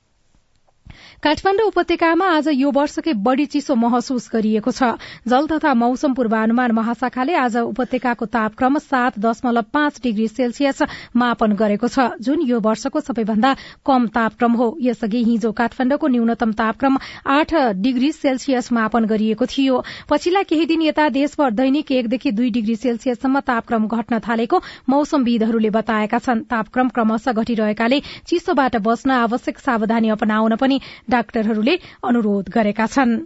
काठमाडौँ 1.23 1.67
उपत्यकामा 1.67 2.26
आज 2.26 2.49
यो 2.50 2.71
वर्षकै 2.75 3.12
बढ़ी 3.23 3.45
चिसो 3.47 3.75
महसुस 3.79 4.25
गरिएको 4.31 4.71
छ। 4.73 4.99
जल 5.23 5.47
तथा 5.47 5.75
मौसम 5.75 6.14
पूर्वानुमान 6.19 6.73
महाशाखाले 6.75 7.35
आज 7.38 7.57
उपत्यकाको 7.62 8.26
तापक्रम 8.26 8.79
सात 8.83 9.19
दशमलव 9.23 9.62
पाँच 9.71 10.00
डिग्री 10.02 10.26
सेल्सियस 10.29 10.83
मापन 11.14 11.52
गरेको 11.55 11.87
छ। 11.88 12.19
जुन 12.19 12.43
यो 12.43 12.59
वर्षको 12.59 13.00
सबैभन्दा 13.00 13.55
कम 13.87 14.07
तापक्रम 14.11 14.52
हो। 14.52 14.67
यसअघि 14.83 15.23
हिजो 15.23 15.52
काठमाडौँको 15.52 16.07
न्यूनतम 16.09 16.52
तापक्रम 16.59 16.99
आठ 17.29 17.55
डिग्री 17.79 18.11
सेल्सियस 18.12 18.73
मापन 18.73 19.07
गरिएको 19.07 19.47
थियो। 19.47 19.79
पछिल्ला 20.11 20.43
केही 20.43 20.67
दिन 20.67 20.83
यता 20.83 21.09
देशभर 21.14 21.50
दैनिक 21.52 21.93
एकदेखि 21.93 22.31
दुई 22.33 22.50
डिग्री 22.50 22.76
सेल्सियससम्म 22.79 23.41
तापक्रम 23.47 23.87
घट्न 23.88 24.19
थालेको 24.26 24.62
मौसमविदहरूले 24.91 25.71
बताएका 25.71 26.19
छन्। 26.19 26.43
तापक्रम 26.50 26.88
क्रमशः 26.91 27.33
घटिरहेकाले 27.33 28.02
चिसोबाट 28.26 28.83
बस्न 28.83 29.11
आवश्यक 29.21 29.59
सावधानी 29.61 30.14
अपनाउन 30.19 30.57
पनि 30.57 30.81
डाक्टरहरूले 31.12 31.78
अनुरोध 32.04 32.50
गरेका 32.50 32.87
छन्। 32.88 33.21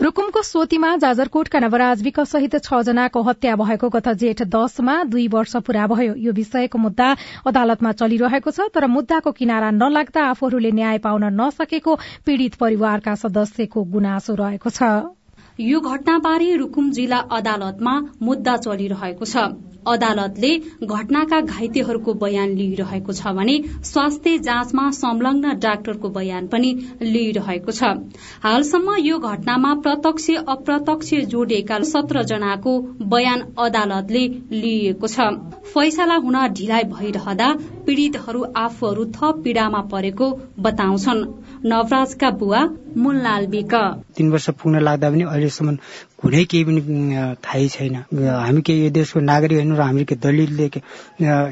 रूकुमको 0.00 0.40
सोतीमा 0.42 0.90
जाजरकोटका 0.96 1.58
नवराज 1.60 2.02
विक 2.02 2.20
सहित 2.26 2.54
छ 2.58 2.80
जनाको 2.82 3.20
हत्या 3.22 3.56
भएको 3.56 3.88
गत 3.90 4.08
जेठ 4.16 4.42
दशमा 4.48 4.94
दुई 5.06 5.26
वर्ष 5.28 5.56
पूरा 5.66 5.86
भयो। 5.86 6.14
यो 6.18 6.32
विषयको 6.32 6.78
मुद्दा 6.80 7.08
अदालतमा 7.46 7.92
चलिरहेको 8.00 8.50
छ 8.50 8.68
तर 8.72 8.86
मुद्दाको 8.88 9.32
किनारा 9.34 9.70
नलाग्दा 9.76 10.24
आफूहरूले 10.26 10.70
न्याय 10.72 10.98
पाउन 11.04 11.24
नसकेको 11.36 11.96
पीड़ित 12.24 12.54
परिवारका 12.56 13.14
सदस्यको 13.22 13.84
गुनासो 13.92 14.34
रहेको 14.34 14.70
छ। 14.70 14.80
यो 15.60 15.80
घटनाबारे 15.82 16.48
रूकुम 16.56 16.90
जिल्ला 16.92 17.18
अदालतमा 17.36 17.94
मुद्दा 18.22 18.56
चलिरहेको 18.58 19.24
छ। 19.26 19.36
अदालतले 19.86 20.50
घटनाका 20.84 21.40
घाइतेहरूको 21.42 22.14
बयान 22.16 22.54
लिइरहेको 22.54 23.12
छ 23.12 23.32
भने 23.34 23.56
स्वास्थ्य 23.84 24.38
जाँचमा 24.40 24.90
संलग्न 24.90 25.54
डाक्टरको 25.58 26.08
बयान 26.10 26.46
पनि 26.46 26.70
लिइरहेको 27.02 27.72
छ। 27.72 27.82
हालसम्म 28.42 28.96
यो 29.00 29.18
घटनामा 29.20 29.74
प्रत्यक्ष 29.80 30.30
अप्रत्यक्ष 30.48 31.14
जोडिएका 31.28 31.78
सत्र 31.86 32.22
जनाको 32.24 32.78
बयान 33.06 33.40
अदालतले 33.58 34.26
लिइएको 34.52 35.06
छ। 35.06 35.28
फैसला 35.70 36.14
हुन 36.18 36.36
ढिलाइ 36.54 36.84
भइरहँदा 36.90 37.48
पीड़ितहरू 37.86 38.44
आफूहरू 38.56 39.04
थप 39.12 39.40
पीड़ामा 39.44 39.80
परेको 39.90 40.30
बताउँछन्। 40.60 41.24
नवराजका 41.64 42.30
बुवा 42.40 42.60
मुललाल 42.96 43.46
बिक। 43.46 43.74
तीन 44.16 44.30
वर्ष 44.30 44.48
पुग्न 44.52 44.80
लाग्दा 44.80 45.10
पनि 45.10 45.24
अहिलेसम्म 45.24 45.76
कुनै 46.22 46.40
केही 46.44 46.64
पनि 46.64 46.80
थाहै 47.44 47.68
छैन 47.68 47.94
हामी 48.22 48.62
के 48.62 48.74
यो 48.74 48.88
देशको 48.90 49.20
नागरिक 49.22 49.58
होइन 49.58 49.72
र 49.74 49.80
हामी 49.82 50.04
दलितले 50.18 50.66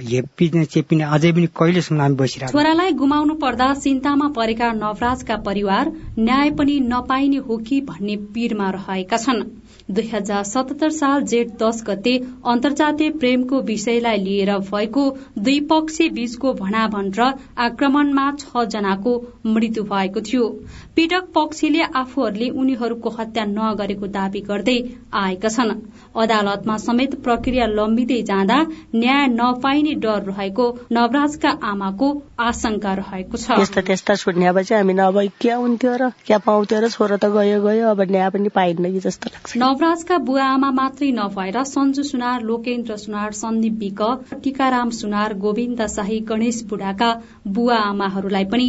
हेपिने 0.08 0.64
चेपिने 0.66 1.04
अझै 1.10 1.32
पनि 1.32 1.48
कहिलेसम्म 1.56 2.00
हामी 2.00 2.16
बसिरहेको 2.16 2.52
छोरालाई 2.52 2.92
गुमाउनु 2.98 3.38
पर्दा 3.38 3.68
चिन्तामा 3.78 4.28
परेका 4.37 4.72
नवराजका 4.75 5.37
परिवार 5.44 5.92
न्याय 6.20 6.50
पनि 6.56 6.78
नपाइने 6.87 7.40
हो 7.48 7.56
कि 7.64 7.80
भन्ने 7.87 8.16
पीरमा 8.34 8.70
रहेका 8.72 9.16
छन् 9.18 9.42
दुई 9.88 10.09
हजार 10.09 10.42
सतहत्तर 10.45 10.90
साल 10.92 11.23
जेठ 11.25 11.52
दश 11.61 11.83
गते 11.87 12.12
अन्तर्जातीय 12.47 13.11
प्रेमको 13.21 13.61
विषयलाई 13.68 14.18
लिएर 14.18 14.50
भएको 14.64 15.04
द्विपक्षीय 15.38 16.09
बीचको 16.11 16.52
भनाभन 16.54 17.11
र 17.18 17.33
आक्रमणमा 17.59 18.25
छ 18.40 18.64
जनाको 18.68 19.12
मृत्यु 19.47 19.85
भएको 19.85 20.21
थियो। 20.23 20.49
पीड़क 20.97 21.30
पक्षले 21.35 21.83
आफूहरूले 21.95 22.49
उनीहरूको 22.61 23.11
हत्या 23.18 23.45
नगरेको 23.47 24.07
दावी 24.16 24.40
गर्दै 24.50 24.76
आएका 25.14 25.49
छन्। 25.49 25.73
अदालतमा 26.16 26.76
समेत 26.78 27.14
प्रक्रिया 27.25 27.66
लम्बिँदै 27.68 28.21
जाँदा 28.30 28.59
न्याय 28.95 29.26
नपाइने 29.30 29.95
डर 30.04 30.23
रहेको 30.28 30.66
नवराजका 30.92 31.50
आमाको 31.64 32.11
आशंका 32.40 32.95
रहेको 32.95 33.37
छ। 33.37 33.57
त्यस्ता 33.57 33.80
त्यस्ता 33.88 34.14
सुन्यापछि 34.23 34.75
हामी 34.75 34.95
नभए 34.95 35.26
के 35.40 35.52
हुन्थ्यो 35.54 35.97
र 35.97 36.11
क्या 36.26 36.38
पाउँथ्यो 36.45 36.80
र 36.80 36.88
छोरो 36.90 37.16
त 37.16 37.33
गयो 37.33 37.59
गयो 37.62 37.88
अब 37.88 38.00
न्याय 38.11 38.30
पनि 38.30 38.49
पाइन्न 38.50 38.92
कि 38.92 39.00
जस्तो 39.00 39.30
लाग्छ। 39.33 39.57
नवराजका 39.78 40.16
बुवा 40.26 40.44
आमा 40.52 40.68
मात्रै 40.76 41.08
नभएर 41.16 41.56
सञ्जु 41.73 42.02
सुनार 42.06 42.47
लोकेन्द्र 42.47 42.94
सुनार 43.02 43.32
सन्दीप 43.40 43.75
विक 43.82 44.00
टीकाराम 44.44 44.90
सुनार 44.97 45.35
गोविन्द 45.44 45.82
शाही 45.94 46.18
गणेश 46.30 46.58
बुढाका 46.70 47.11
बुवा 47.58 47.76
आमाहरूलाई 47.90 48.49
पनि 48.54 48.66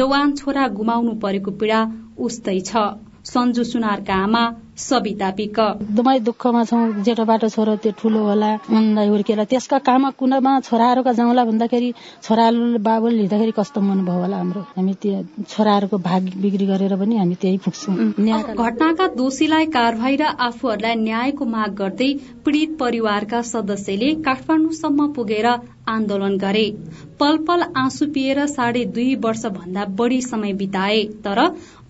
जवान 0.00 0.34
छोरा 0.40 0.66
गुमाउनु 0.80 1.14
परेको 1.22 1.54
पीड़ा 1.62 1.80
उस्तै 2.26 2.58
छ। 2.68 2.82
सञ्जु 3.30 3.64
सुनारका 3.70 4.18
आमा 4.26 4.42
सविता 4.80 5.30
पिक। 5.38 5.58
एकदमै 5.58 6.18
दुःखमा 6.20 6.62
छौँ 6.64 7.02
जेठोबाट 7.04 7.44
छोरो 7.54 7.74
त्यो 7.82 7.92
ठुलो 8.00 8.20
होला 8.24 8.50
मन्दा 8.70 9.02
हुर्केर। 9.10 9.44
त्यसका 9.44 9.78
काममा 9.88 10.10
कुनामा 10.18 10.52
छोराहरूका 10.68 11.12
जाउँला 11.12 11.44
भन्दाखेरि 11.44 11.92
छोराहरूले 12.22 12.78
बाबुले 12.80 13.16
लिँदाखेरि 13.16 13.52
कस्तो 13.58 13.80
मन 13.80 14.04
भयो 14.04 14.20
होला 14.20 14.36
हाम्रो। 14.36 14.60
हामी 14.76 14.94
त्यो 15.02 15.44
छोराहरूको 15.44 15.98
भाग 16.00 16.22
बिक्री 16.42 16.66
गरेर 16.66 16.96
पनि 16.96 17.16
हामी 17.16 17.34
त्यही 17.42 17.58
पुग्छौँ 17.64 17.96
घटनाका 18.56 19.06
दोषीलाई 19.16 19.66
कारवाही 19.70 20.16
र 20.16 20.24
आफूहरूलाई 20.40 20.94
न्यायको 20.96 21.44
माग 21.46 21.74
गर्दै 21.74 22.10
पीड़ित 22.44 22.76
परिवारका 22.80 23.40
सदस्यले 23.44 24.14
काठमाडौँसम्म 24.22 25.06
पुगेर 25.12 25.46
आन्दोलन 25.90 26.36
गरे। 26.38 26.66
पल 27.20 27.36
पल 27.46 27.62
आँसु 27.76 28.06
पिएर 28.14 28.38
साढे 28.46 28.84
दुई 28.94 29.14
वर्ष 29.24 29.44
भन्दा 29.48 29.84
बढ़ी 29.98 30.20
समय 30.22 30.52
बिताए 30.52 31.02
तर 31.24 31.38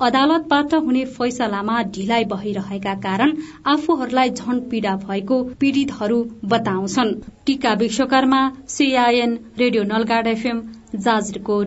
अदालतबाट 0.01 0.75
हुने 0.77 1.05
फैसलामा 1.17 1.83
ढिलाइ 1.95 2.25
भइरहेका 2.25 2.80
कारण 2.89 3.37
आफूहरूलाई 3.67 4.31
झन 4.31 4.61
पीड़ा 4.61 4.97
भएको 4.97 5.43
पीड़ितहरू 5.43 6.25
बताउँछन्। 6.45 7.15
Tika 7.47 7.73
Vishwakarma 7.73 8.53
CIN 8.69 9.39
radio 9.59 9.83
Nalgad 9.83 10.27
FM 10.27 10.63
Jajarkot 10.95 11.67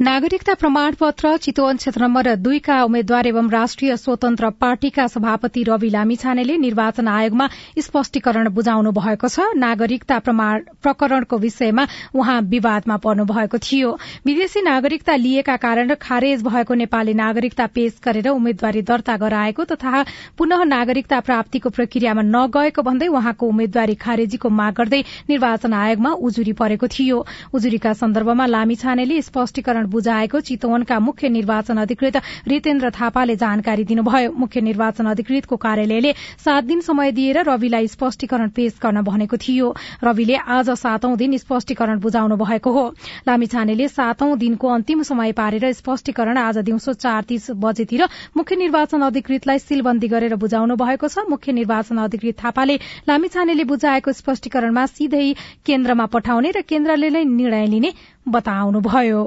नागरिकता 0.00 0.52
प्रमाण 0.54 0.94
पत्र 1.00 1.36
चितवन 1.36 1.76
क्षेत्र 1.76 2.02
नम्बर 2.02 2.34
दुईका 2.36 2.76
उम्मेद्वार 2.84 3.26
एवं 3.26 3.48
राष्ट्रिय 3.50 3.96
स्वतन्त्र 3.96 4.48
पार्टीका 4.60 5.06
सभापति 5.06 5.62
रवि 5.62 5.88
लामिछानेले 5.90 6.56
निर्वाचन 6.56 7.08
आयोगमा 7.08 7.48
स्पष्टीकरण 7.78 8.48
बुझाउनु 8.50 8.92
भएको 8.96 9.28
छ। 9.28 9.44
नागरिकता 9.56 10.18
प्रकरणको 10.24 11.38
विषयमा 11.38 11.84
उहाँ 12.16 12.40
विवादमा 12.48 12.96
पर्नु 12.96 13.24
भएको 13.24 13.58
थियो। 13.60 13.90
विदेशी 14.26 14.62
नागरिकता 14.62 15.16
लिएका 15.16 15.56
कारण 15.58 15.94
खारेज 16.00 16.42
भएको 16.48 16.74
नेपाली 16.80 17.14
नागरिकता 17.14 17.66
पेश 17.68 18.00
गरेर 18.00 18.28
उम्मेद्वारी 18.30 18.82
दर्ता 18.82 19.16
गराएको 19.18 19.64
तथा 19.66 20.04
पुनः 20.38 20.64
नागरिकता 20.72 21.20
प्राप्तिको 21.28 21.74
प्रक्रियामा 21.76 22.22
नगएको 22.30 22.82
भन्दै 22.82 23.08
उहाँको 23.10 23.48
उम्मेद्वारी 23.48 23.94
खारेजीको 24.00 24.48
माग 24.48 24.74
गर्दै 24.80 25.04
निर्वाचन 25.28 25.72
आयोगमा 25.74 26.16
उजुरी 26.24 26.52
परेको 26.56 26.88
थियो। 26.88 27.24
उजुरीका 27.52 27.92
सन्दर्भमा 28.00 28.46
लामिछानेले 28.48 29.22
स्पष्टीकरण 29.22 29.88
बुझाएको 29.90 30.40
चितवनका 30.42 30.98
मुख्य 31.00 31.28
निर्वाचन 31.30 31.76
अधिकृत 31.78 32.16
रितेन्द्र 32.48 32.90
थापाले 32.92 33.36
जानकारी 33.36 33.84
दिनुभयो। 33.84 34.32
मुख्य 34.34 34.60
निर्वाचन 34.62 35.06
अधिकृतको 35.06 35.56
कार्यालयले 35.58 36.12
सात 36.44 36.64
दिन 36.64 36.80
समय 36.82 37.12
दिएर 37.12 37.42
रविलाई 37.44 37.88
स्पष्टीकरण 37.88 38.48
पेश 38.50 38.78
गर्न 38.82 39.02
भनेको 39.02 39.36
थियो। 39.38 39.74
रविले 40.04 40.36
आज 40.50 40.70
सातौं 40.78 41.16
दिन 41.16 41.36
स्पष्टीकरण 41.38 41.98
बुझाउनु 42.00 42.36
भएको 42.36 42.70
हो। 42.72 42.84
लामिछानेले 43.28 43.88
सातौं 43.90 44.38
दिनको 44.38 44.68
अन्तिम 44.70 45.02
समय 45.04 45.32
पारेर 45.34 45.72
स्पष्टीकरण 45.74 46.38
आज 46.38 46.58
दिउँसो 46.60 46.92
चार 46.94 47.22
तीस 47.28 47.50
बजेतिर 47.60 48.08
मुख्य 48.36 48.56
निर्वाचन 48.56 49.00
अधिकृतलाई 49.02 49.58
सीलबन्दी 49.60 50.08
गरेर 50.08 50.34
बुझाउनु 50.36 50.76
भएको 50.76 51.08
छ। 51.08 51.26
मुख्य 51.30 51.52
निर्वाचन 51.52 51.96
अधिकृत 52.00 52.36
थापाले 52.44 52.76
लामिछानेले 53.08 53.64
बुझाएको 53.64 54.12
स्पष्टीकरणमा 54.12 54.86
सिधै 54.88 55.26
केन्द्रमा 55.66 56.06
पठाउने 56.08 56.50
र 56.50 56.62
केन्द्रले 56.62 57.10
नै 57.10 57.24
निर्णय 57.26 57.66
लिने 57.66 57.92
बताउनुभयो। 58.28 59.20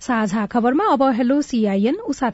साझा 0.00 0.46
खबरमा 0.46 0.84
अब 0.84 1.02
हेलो 1.02 1.40
सीआईएन 1.42 1.94
उषा 1.94 2.30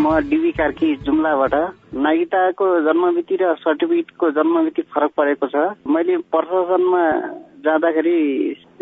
म 0.00 0.20
डिबी 0.20 0.50
कार्की 0.52 0.94
जुम्लाबाट। 0.96 1.54
नागरिकताको 1.94 2.66
जन्ममिति 2.80 3.36
र 3.40 3.54
सर्टिफिकेटको 3.54 4.30
जन्ममिति 4.30 4.82
फरक 4.82 5.10
परेको 5.16 5.46
छ। 5.46 5.56
मैले 5.86 6.16
प्रशासनमा 6.16 7.02
जाँदाखेरि 7.64 8.16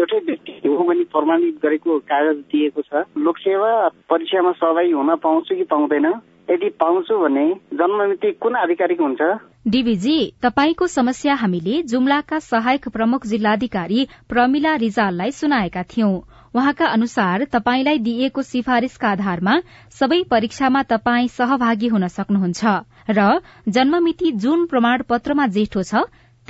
एउटै 0.01 0.19
व्यक्ति 0.19 0.69
हो 0.69 0.85
भने 0.85 1.05
प्रमाणित 1.05 1.55
गरेको 1.63 1.99
कागज 1.99 2.37
दिएको 2.51 2.83
छ। 2.83 3.05
लोकसेवा 3.19 3.89
परीक्षामा 4.11 4.53
सहभागी 4.53 4.91
हुन 4.91 5.15
पाउँछु 5.15 5.55
कि 5.55 5.65
पाउँदैन? 5.65 6.07
यदि 6.51 6.69
पाउँछु 6.81 7.15
भने 7.19 7.47
जन्ममिति 7.79 8.33
कुन 8.33 8.57
आधिकारिक 8.57 9.01
हुन्छ? 9.01 9.23
डीबीजी 9.67 10.15
तपाईँको 10.43 10.87
समस्या 10.87 11.35
हामीले 11.35 11.83
जुम्लाका 11.83 12.39
सहायक 12.39 12.89
प्रमुख 12.89 13.27
जिल्लाधिकारी 13.27 14.07
प्रमिला 14.29 14.75
रिजाललाई 14.75 15.31
सुनाएका 15.31 15.83
थियौं। 15.83 16.15
उहाँका 16.55 16.87
अनुसार 16.87 17.45
तपाईँलाई 17.45 17.99
दिइएको 17.99 18.43
सिफारिशका 18.43 19.09
आधारमा 19.09 19.55
सबै 19.91 20.23
परीक्षामा 20.31 20.83
तपाईँ 20.83 21.29
सहभागी 21.29 21.89
हुन 21.89 22.09
सक्नुहुन्छ 22.09 22.75
र 23.11 23.29
जन्ममिति 23.69 24.33
जुन 24.37 24.67
प्रमाण 24.67 25.03
पत्रमा 25.09 25.47
जेठो 25.47 25.83
छ 25.83 26.03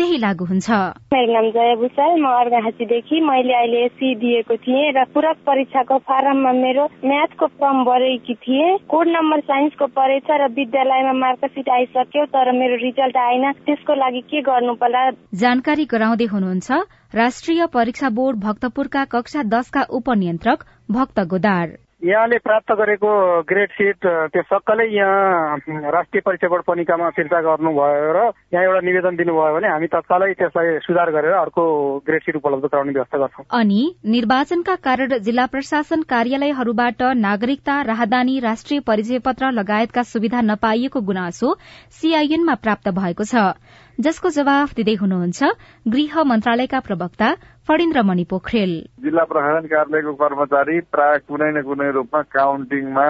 त्यही 0.03 0.21
लागू 0.21 0.45
हुन्छ। 0.45 0.69
मेरो 1.15 1.33
नाम 1.33 1.47
जया 1.55 1.75
भूषाल 1.79 2.13
म 2.19 2.27
अर्घाहाँसीदेखि 2.35 3.21
मैले 3.23 3.55
अहिले 3.55 3.83
एसी 3.87 4.09
दिएको 4.19 4.57
थिएँ 4.59 4.91
र 4.99 5.05
पूरक 5.15 5.37
परीक्षाको 5.47 5.99
फारममा 6.03 6.53
मेरो 6.59 6.87
म्याथको 7.07 7.47
फर्म 7.47 7.85
भरेकी 7.87 8.35
थिएँ। 8.35 8.79
कोड 8.91 9.07
नम्बर 9.09 9.41
साइन्सको 9.47 9.87
परेछ 9.95 10.31
र 10.33 10.49
विद्यालयमा 10.59 11.13
मार्कसिट 11.23 11.69
आइसक्यो 11.71 12.25
तर 12.35 12.51
मेरो 12.53 12.77
रिजल्ट 12.83 13.17
आएन। 13.17 13.45
त्यसको 13.63 13.95
लागि 13.95 14.21
के 14.27 14.41
गर्नु 14.43 14.75
पर्ला 14.83 15.05
जानकारी 15.39 15.85
गराउँदै 15.95 16.27
हुनुहुन्छ 16.35 16.83
राष्ट्रिय 17.15 17.67
परीक्षा 17.71 18.09
बोर्ड 18.11 18.43
भक्तपुरका 18.43 19.05
कक्षा 19.15 19.43
दशका 19.55 19.83
उपनियन्त्रक 19.93 20.59
भक्त 20.91 21.21
गोदार। 21.31 21.79
यहाँले 22.03 22.39
प्राप्त 22.39 22.73
गरेको 22.79 23.11
ग्रेड 23.47 23.71
सिट 23.73 24.07
त्यो 24.35 24.43
सक्कलै 24.43 24.87
यहाँ 24.91 25.91
राष्ट्रिय 25.95 26.21
परीक्षा 26.27 26.49
बोर्ड 26.49 26.65
पनिकामा 26.67 27.11
फिर्ता 27.15 27.41
गर्नुभयो 27.41 28.11
र 28.13 28.19
यहाँ 28.51 28.65
एउटा 28.65 28.81
निवेदन 28.83 29.17
दिनुभयो 29.17 29.55
भने 29.55 29.69
हामी 29.71 29.87
तत्कालै 29.87 30.33
त्यसलाई 30.35 30.79
सुधार 30.83 31.11
गरेर 31.15 31.33
अर्को 31.33 31.63
ग्रेड 32.03 32.23
सिट 32.23 32.37
उपलब्ध 32.37 32.65
गराउने 32.67 32.93
व्यवस्था 32.93 33.19
गर्छौँ। 33.19 33.45
अनि 33.55 33.83
निर्वाचनका 34.15 34.75
कारण 34.83 35.19
जिल्ला 35.23 35.47
प्रशासन 35.55 36.03
कार्यालयहरूबाट 36.11 37.03
नागरिकता 37.23 37.81
राहदानी 37.87 38.39
राष्ट्रिय 38.41 38.81
परिचय 38.83 39.19
पत्र 39.23 39.51
लगायतका 39.53 40.03
सुविधा 40.03 40.41
नपाइएको 40.43 41.01
गुनासो 41.07 41.55
सीआईएनमा 42.03 42.55
प्राप्त 42.67 42.89
भएको 42.99 43.25
छ। 43.25 43.55
जसको 44.01 44.29
जवाफ 44.35 44.75
दिँदै 44.75 44.95
हुनुहुन्छ 44.99 45.41
गृह 45.87 46.23
मन्त्रालयका 46.25 46.79
प्रवक्ता 46.81 47.29
फणिन्द्र 47.69 48.03
मणि 48.03 48.25
पोखरेल। 48.31 48.73
जिल्ला 49.03 49.25
प्रशासन 49.31 49.67
कार्यालयको 49.71 50.13
कर्मचारी 50.19 50.79
प्राय 50.93 51.19
कुनै 51.31 51.51
न 51.55 51.63
कुनै 51.63 51.91
रूपमा 51.95 52.21
काउन्टिङमा 52.35 53.07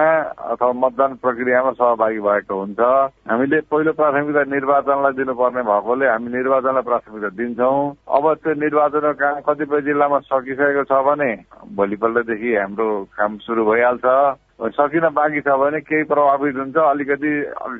अथवा 0.53 0.71
मतदान 0.77 1.13
प्रक्रियामा 1.23 1.71
सहभागी 1.73 2.19
भएको 2.21 2.53
हुन्छ। 2.53 2.79
हामीले 3.33 3.59
पहिलो 3.65 3.91
प्राथमिकता 3.97 4.43
निर्वाचनलाई 4.53 5.13
दिनुपर्ने 5.17 5.61
भएकोले 5.69 6.05
हामी 6.05 6.29
निर्वाचनलाई 6.37 6.85
प्राथमिकता 6.89 7.29
दिन्छौँ। 7.33 7.81
अब 8.13 8.25
त्यो 8.43 8.53
निर्वाचनको 8.61 9.13
काम 9.17 9.35
कतिपय 9.49 9.81
जिल्लामा 9.89 10.19
सकिसकेको 10.29 10.83
छ 10.85 11.01
भने 11.01 11.31
भोलिपल्टदेखि 11.73 12.55
हाम्रो 12.55 12.87
काम 13.17 13.31
सुरु 13.41 13.61
भइहाल्छ। 13.65 14.05
सकिन 14.63 15.07
बाँकी 15.11 15.41
छ 15.41 15.55
भने 15.59 15.79
केही 15.81 16.03
प्रभावित 16.07 16.55
हुन्छ 16.55 16.77
अलिकति 16.77 17.31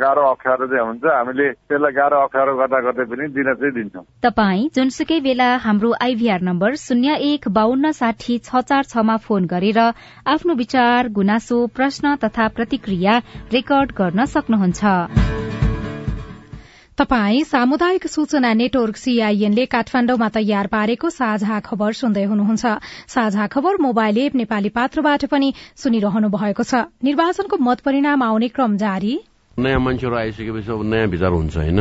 गाह्रो 0.02 0.24
अप्ठ्यारो 0.32 0.68
चाहिँ 0.68 0.86
हुन्छ। 0.88 1.06
हामीले 1.06 1.48
त्यसलाई 1.72 1.94
गाह्रो 1.94 2.18
अप्ठ्यारो 2.22 2.56
गर्दा 2.58 2.80
गर्दै 2.86 3.06
पनि 3.08 3.28
दिन 3.32 3.54
चाहिँ 3.54 3.74
दिन्छौँ। 3.74 4.04
तपाई 4.20 4.70
जुनसुकै 4.76 5.20
बेला 5.24 5.50
हाम्रो 5.64 5.92
आइभीआर 6.02 6.42
नम्बर 6.44 6.76
शून्य 6.76 7.16
एक 7.32 7.48
बान्न 7.56 7.92
साठी 7.92 8.38
छ 8.40 8.62
चार 8.68 8.84
छमा 8.92 9.18
फोन 9.24 9.46
गरेर 9.48 9.80
आफ्नो 10.28 10.54
विचार 10.56 11.08
गुनासो 11.16 11.66
प्रश्न 11.72 12.16
तथा 12.24 12.48
प्रतिक्रिया 12.56 13.18
रेकर्ड 13.54 13.92
गर्न 13.98 14.26
सक्नुहुन्छ। 14.28 15.53
तपाई 16.98 17.44
सामुदायिक 17.44 18.06
सूचना 18.08 18.54
नेटवर्क 18.54 18.96
सीआईएनले 18.96 19.66
काठमाण्डुमा 19.66 20.28
तयार 20.30 20.68
पारेको 20.70 21.10
साझा 21.10 21.60
खबर 21.60 21.92
सुन्दै 21.92 22.24
हुनुहुन्छ। 22.24 22.66
साझा 23.10 23.48
खबर 23.50 23.82
मोबाइल 23.82 24.18
एप 24.18 24.36
नेपाली 24.36 24.70
पात्रबाट 24.70 25.26
पनि 25.26 25.50
सुनिरहनु 25.74 26.30
भएको 26.30 26.64
छ। 26.64 26.86
निर्वाचनको 27.02 27.58
मत 27.58 27.82
परिणाम 27.82 28.24
आउने 28.24 28.48
क्रम 28.54 28.78
जारी। 28.78 29.14
नयाँ 29.58 29.80
मान्छेहरू 29.82 30.16
आइसकेपछि 30.16 30.70
अब 30.70 30.86
नयाँ 30.86 31.08
विचार 31.10 31.32
हुन्छ 31.34 31.58
होइन। 31.58 31.80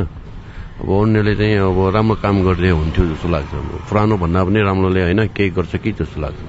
अब 0.81 0.89
अन्यले 0.89 1.35
चाहिँ 1.37 1.61
अब 1.61 1.79
राम्रो 1.93 2.17
काम 2.17 2.37
गर्दै 2.49 2.73
हुन्थ्यो 2.73 3.05
जस्तो 3.13 3.29
लाग्छ। 3.29 3.53
पुरानो 3.93 4.17
भन्दा 4.17 4.45
पनि 4.49 4.61
राम्रोले 4.65 5.03
होइन 5.03 5.21
केही 5.37 5.51
गर्छ 5.53 5.77
कि 5.77 5.93
जस्तो 5.93 6.21
लाग्छ। 6.25 6.41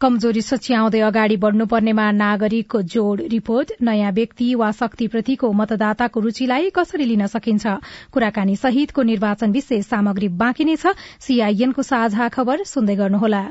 कमजोरी 0.00 0.42
सच्याउँदै 0.42 1.00
अगाडि 1.02 1.36
बढ़नुपर्नेमा 1.42 2.04
नागरिकको 2.14 2.82
जोड़ 2.86 3.20
रिपोर्ट 3.32 3.72
नयाँ 3.82 4.12
व्यक्ति 4.12 4.54
वा 4.54 4.70
शक्तिप्रतिको 4.70 5.50
मतदाताको 5.52 6.20
रूचिलाई 6.22 6.70
कसरी 6.70 7.04
लिन 7.04 7.26
सकिन्छ? 7.26 7.66
कुराकानी 8.14 8.54
सहितको 8.56 9.02
निर्वाचन 9.02 9.50
विशेष 9.50 9.84
सामग्री 9.86 10.28
बाँकी 10.38 10.64
नै 10.64 10.76
छ। 10.78 10.94
सीआईएनको 11.18 11.82
साझा 11.82 12.28
खबर 12.30 12.62
सुन्दै 12.64 12.94
गर्नुहोला। 12.94 13.42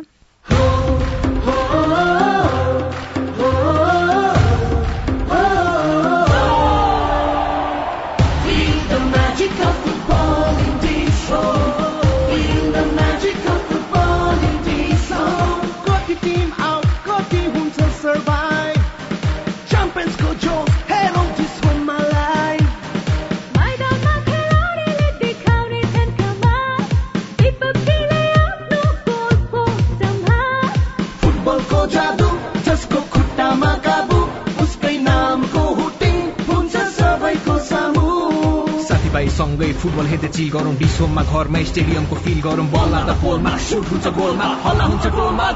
विश्वमा 40.98 41.24
घरमा 41.30 41.60
स्टेडियमको 41.62 42.16
फिल 42.18 42.40
गरौँ 42.42 42.66
बल 42.68 42.90
लाग्दा 42.90 43.14
पोलमा 43.22 43.52
सुट 43.62 43.86
हुन्छ 43.88 44.08
गोलमा 44.14 44.46
हल्ला 44.62 44.86
हुन्छ 44.86 45.06
गोलमा 45.14 45.48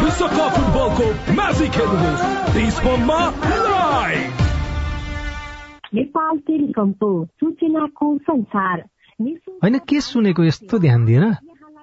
विश्वकप 0.00 0.50
फुटबलको 0.56 1.06
म्याजिक 1.32 1.78
हेर्नुहोस् 1.80 2.24
विश्वमा 2.56 3.20
लाइभ 3.64 4.42
नेपाल 5.94 6.36
टेलिकमको 6.44 7.10
सूचनाको 7.40 8.08
संसार 8.22 8.84
होइन 9.62 9.78
के 9.88 10.00
सुनेको 10.02 10.44
यस्तो 10.44 10.78
ध्यान 10.80 11.06
दिएर 11.06 11.24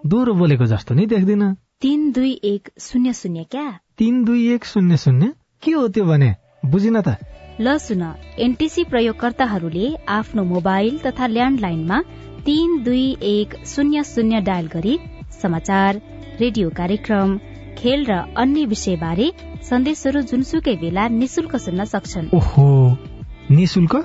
दोहोरो 0.06 0.34
बोलेको 0.36 0.65
जस्तो 0.67 0.95
नि 0.95 1.06
देख्दिन 1.08 1.43
तिन 1.82 2.12
दुई 2.12 2.34
एक 2.45 2.69
शून्य 2.82 3.13
शून्य 3.15 3.47
क्या 3.51 3.65
तिन 3.97 4.23
दुई 4.23 4.45
एक 4.51 4.65
शून्य 4.67 4.97
शून्य 4.99 5.34
के 5.63 5.71
हो 5.71 5.88
त्यो 5.89 6.06
भने 6.06 6.30
बुझिन 6.67 7.01
त 7.01 7.17
ल 7.59 7.77
सुन 7.77 8.01
एनटिसी 8.39 8.83
प्रयोगकर्ताहरूले 8.83 9.85
आफ्नो 10.07 10.43
मोबाइल 10.43 10.97
तथा 11.05 11.27
ल्यान्डलाइनमा 11.27 12.01
तीन 12.45 12.83
दुई 12.83 13.05
एक 13.21 13.55
शून्य 13.65 14.03
शून्य 14.03 14.41
डायल 14.41 14.67
गरी 14.67 14.97
समाचार 15.41 16.01
रेडियो 16.39 16.69
कार्यक्रम 16.69 17.37
खेल 17.77 18.05
र 18.05 18.13
अन्य 18.37 18.65
विषयबारे 18.65 19.31
सन्देशहरू 19.69 20.21
जुनसुकै 20.21 20.75
बेला 20.75 21.07
निशुल्क 21.07 21.55
सुन्न 21.55 21.85
सक्छन्। 21.85 22.29
ओहो 22.33 22.67
निशुल्क? 23.51 23.95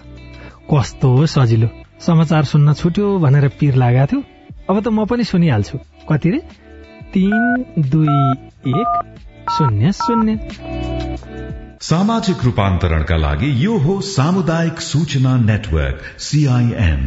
कस्तो 0.73 1.11
सजिलो। 1.27 1.69
समाचार 2.01 2.45
सुन्न 2.45 2.73
छुट्यो 2.73 3.19
भनेर 3.19 3.49
पिर 3.61 3.75
लागेको 3.75 4.07
थियो। 4.07 4.23
अब 4.71 4.81
त 4.81 4.89
म 4.89 5.05
पनि 5.05 5.25
सुनिहाल्छु। 5.25 5.79
कति 6.09 6.31
रे? 6.31 6.41
तीन 7.13 7.65
दुई 7.93 8.17
एक 8.73 8.91
शून्य 9.51 9.93
शून्य। 9.93 10.92
सामाजिक 11.83 12.43
रूपान्तरणका 12.45 13.17
लागि 13.17 13.49
यो 13.65 13.77
हो 13.85 13.95
सामुदायिक 14.09 14.81
सूचना 14.81 15.37
नेटवर्क 15.37 16.03
सीआईएन 16.23 17.01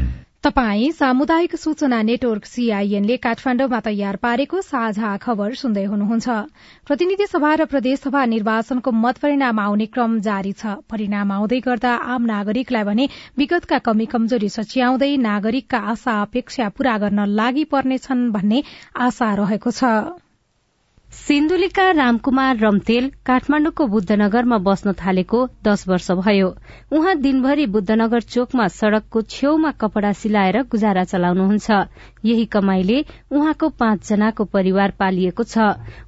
तपाई 0.46 0.90
सामुदायिक 0.92 1.56
सूचना 1.56 2.02
नेटवर्क 2.02 2.46
सीआईएनले 2.46 3.16
काठमाडौँमा 3.18 3.80
तयार 3.86 4.16
पारेको 4.26 4.62
साझा 4.62 5.12
खबर 5.18 5.54
सुन्दै 5.62 5.84
हुनुहुन्छ। 5.86 6.28
प्रतिनिधि 6.88 7.28
सभा 7.28 7.54
र 7.56 7.66
प्रदेशसभा 7.72 8.26
निर्वाचनको 8.34 8.92
मत 9.04 9.18
परिणाम 9.24 9.60
आउने 9.60 9.86
क्रम 9.96 10.20
जारी 10.28 10.52
छ। 10.52 10.76
परिणाम 10.92 11.32
आउँदै 11.32 11.60
गर्दा 11.68 11.94
आम 12.12 12.26
नागरिकलाई 12.26 12.84
भने 12.84 13.08
विगतका 13.38 13.80
कमी 13.88 14.06
कमजोरी 14.12 14.50
सच्याउँदै 14.50 15.12
नागरिकका 15.24 15.80
आशा 15.96 16.20
अपेक्षा 16.22 16.70
पूरा 16.76 16.98
गर्न 17.06 17.26
लागि 17.40 17.64
पर्नेछन् 17.72 18.30
भन्ने 18.36 18.64
आशा 19.08 19.34
रहेको 19.42 19.72
छ। 19.72 19.96
सिन्धुलीका 21.16 21.84
रामकुमार 21.92 22.58
रम्तेल 22.58 23.10
काठमाण्डुको 23.26 23.86
बुद्धनगरमा 23.88 24.58
बस्न 24.58 24.94
थालेको 24.94 25.40
दश 25.64 25.88
वर्ष 25.88 26.12
भयो। 26.12 26.50
उहाँ 26.92 27.16
दिनभरि 27.16 27.66
बुद्धनगर 27.72 28.22
चोकमा 28.22 28.68
सड़कको 28.68 29.22
छेउमा 29.24 29.72
कपड़ा 29.72 30.12
सिलाएर 30.12 30.62
गुजारा 30.68 31.04
चलाउनुहुन्छ। 31.04 31.72
यही 32.26 32.46
कमाईले 32.46 33.00
उहाँको 33.32 33.70
पाँचजनाको 33.70 34.44
परिवार 34.44 34.94
पालिएको 35.00 35.44
छ। 35.44 35.58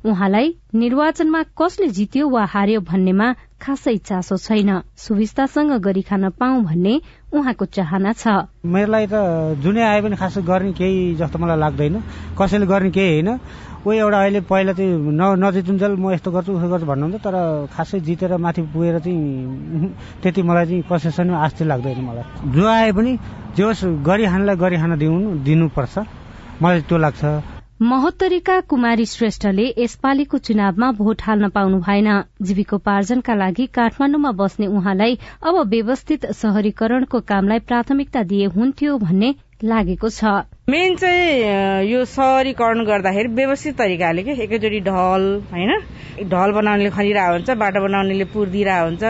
उहाँलाई 0.06 0.56
निर्वाचनमा 0.76 1.44
कसले 1.56 1.88
जित्यो 1.88 2.28
वा 2.30 2.44
हार्यो 2.46 2.82
भन्नेमा 2.84 3.34
खासै 3.62 3.98
चासो 3.98 4.38
छैन। 4.38 4.82
सुविस्तासँग 4.98 5.72
गरी 5.82 6.02
खान 6.02 6.30
पाऊ 6.30 6.62
भन्ने 6.62 7.00
उहाँको 7.34 7.66
चाहना 7.66 8.14
छ। 8.14 8.28
मेरो 8.62 8.92
लागि 8.92 9.08
त 9.08 9.16
जुनै 9.64 9.82
आए 9.82 10.02
पनि 10.02 10.16
खास 10.16 10.38
गर्ने 10.46 10.72
केही 10.78 11.16
जस्तो 11.16 11.40
मलाई 11.40 11.58
लाग्दैन। 11.58 11.96
कसैले 12.38 12.66
गर्ने 12.68 12.92
केही 12.92 13.22
होइन। 13.22 13.40
कोही 13.88 14.00
एउटा 14.00 14.20
अहिले 14.20 14.40
पहिला 14.44 14.74
चाहिँ 14.74 15.16
न 15.16 15.24
नजितुन्जेल 15.40 15.96
म 15.96 16.12
यस्तो 16.12 16.32
गर्छु 16.32 16.52
उसो 16.54 16.68
गर्छु 16.68 16.86
भन्नुहुन्छ 16.86 17.24
तर 17.24 17.36
खासै 17.72 18.00
जितेर 18.04 18.36
माथि 18.36 18.62
पुगेर 18.68 19.00
चाहिँ 19.00 19.92
त्यति 20.24 20.42
मलाई 20.44 20.66
चाहिँ 20.66 20.84
कसैसँग 20.92 21.32
आस्ति 21.32 21.64
लाग्दैन 21.64 22.02
मलाई। 22.04 22.52
जो 22.52 22.68
आए 22.68 22.92
पनि 22.92 23.16
जे 23.56 23.64
होस् 23.64 23.84
गरिखानलाई 24.04 24.56
गरिखान 24.60 24.98
दिनु 25.00 25.40
दिनुपर्छ। 25.40 25.96
मलाई 26.62 26.82
त्यो 26.84 26.98
लाग्छ। 26.98 27.24
महोत्तरीका 27.82 28.60
कुमारी 28.68 29.06
श्रेष्ठले 29.06 29.66
यसपालिको 29.78 30.38
चुनावमा 30.38 30.92
भोट 30.92 31.22
हाल्न 31.22 31.50
पाउनु 31.50 31.80
भएन। 31.80 32.10
जीविकोपार्जनका 32.42 33.34
लागि 33.36 33.66
काठमाण्डुमा 33.72 34.32
बस्ने 34.36 34.68
उहाँलाई 34.68 35.20
अब 35.42 35.64
व्यवस्थित 35.70 36.32
शहरीकरणको 36.34 37.20
कामलाई 37.24 37.60
प्राथमिकता 37.68 38.24
दिए 38.24 38.46
हुन्थ्यो 38.52 38.98
भन्ने 38.98 39.34
लागेको 39.64 40.10
छ। 40.10 40.24
मेन 40.70 40.96
चाहिँ 40.96 41.90
यो 41.90 42.04
सहरीकरण 42.06 42.84
गर्दाखेरि 42.86 43.30
व्यवस्थित 43.34 43.78
तरिकाले 43.78 44.24
के 44.24 44.32
एकैचोटि 44.44 44.80
ढल 44.86 45.24
होइन? 45.52 45.72
ढल 46.30 46.52
बनाउनेले 46.54 46.90
खनिरहेको 46.94 47.34
हुन्छ 47.34 47.50
बाटो 47.58 47.82
बनाउनेले 47.82 48.26
पुरिदिरहेको 48.34 48.86
हुन्छ 48.86 49.04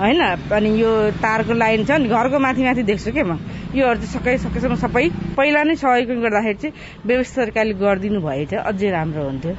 होइन? 0.00 0.20
अनि 0.50 0.70
यो 0.80 0.90
तारको 1.22 1.52
लाइन 1.54 1.84
छ 1.84 2.00
नि 2.02 2.08
घरको 2.08 2.38
माथि 2.38 2.62
माथि 2.64 2.82
देख्छु 2.82 3.12
के 3.12 3.22
म? 3.22 3.38
योहरू 3.74 4.00
चाहिँ 4.00 4.12
सबै 4.18 4.36
सकेसम्म 4.38 4.74
सबै 4.82 5.08
पहिला 5.36 5.62
नै 5.62 5.74
सहरीकरण 5.76 6.20
गर्दाखेरि 6.22 6.58
चाहिँ 6.58 6.74
व्यवस्थित 7.06 7.38
तरिकाले 7.44 7.74
गरिदिनु 7.78 8.20
भए 8.20 8.44
चाहिँ 8.50 8.64
अझै 8.64 8.90
राम्रो 8.90 9.24
हुन्थ्यो। 9.24 9.54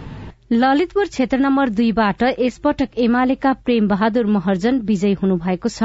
ललितपुर 0.51 1.05
क्षेत्र 1.09 1.37
नम्बर 1.39 1.69
दुईबाट 1.77 2.23
यसपटक 2.39 2.99
एमालेका 3.05 3.53
प्रेम 3.65 3.87
बहादुर 3.87 4.25
महर्जन 4.35 4.79
विजयी 4.85 5.13
हुनुभएको 5.21 5.69
छ। 5.69 5.81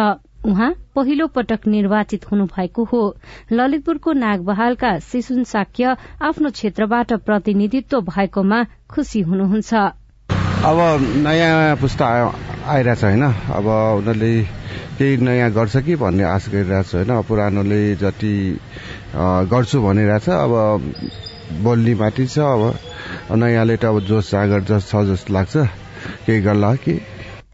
उहाँ 0.46 0.72
पहिलो 0.96 1.26
पटक 1.26 1.66
निर्वाचित 1.66 2.30
हुनुभएको 2.30 2.84
हो। 2.84 3.00
ललितपुरको 3.52 4.12
नागबहालका 4.12 4.98
शिशुन 4.98 5.44
साक्य 5.44 5.96
आफ्नो 6.22 6.50
क्षेत्रबाट 6.50 7.12
प्रतिनिधित्व 7.26 8.00
भएकोमा 8.08 8.64
खुशी 8.88 9.20
हुनुहुन्छ। 9.20 9.74
अब 10.64 10.78
नयाँ 11.24 11.76
पुस्ता 11.76 12.06
आइरहेछ 12.66 13.04
होइन। 13.04 13.22
अब 13.22 13.66
उनीहरूले 14.00 14.32
केही 14.96 15.16
नयाँ 15.16 15.50
गर्छ 15.52 15.76
कि 15.84 15.96
भन्ने 15.96 16.24
आश 16.24 16.48
गरिरहेछ 16.48 16.94
होइन। 16.94 17.20
पुरानोले 17.28 17.80
जति 18.00 18.34
गर्छु 19.52 19.80
भनिरहेछ। 19.82 20.28
अब 20.28 20.52
बोल्ने 21.60 21.94
माथि 22.00 22.26
छ 22.26 22.38
अब। 22.38 22.62
नयाँले 23.36 23.76
त 23.76 23.84
अब 23.84 24.00
जोस 24.08 24.30
जागर 24.32 24.60
जस 24.64 24.88
छ 24.88 25.04
जस्तो 25.04 25.32
लाग्छ। 25.34 25.56
केही 26.26 26.40
गर्ला 26.40 26.74
कि? 26.80 27.00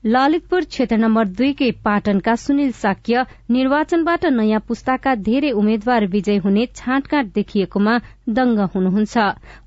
ललितपुर 0.06 0.64
क्षेत्र 0.64 0.96
नम्बर 0.96 1.24
दुईकै 1.28 1.70
पाटनका 1.82 2.34
सुनिल 2.36 2.70
साक्य 2.72 3.22
निर्वाचनबाट 3.50 4.24
नयाँ 4.30 4.60
पुस्ताका 4.62 5.14
धेरै 5.18 5.50
उम्मेद्वार 5.52 6.06
विजय 6.06 6.36
हुने 6.38 6.66
छाँटकाँट 6.74 7.32
देखिएकोमा 7.34 7.94
दंग 8.30 8.58
हुनुहुन्छ। 8.74 9.16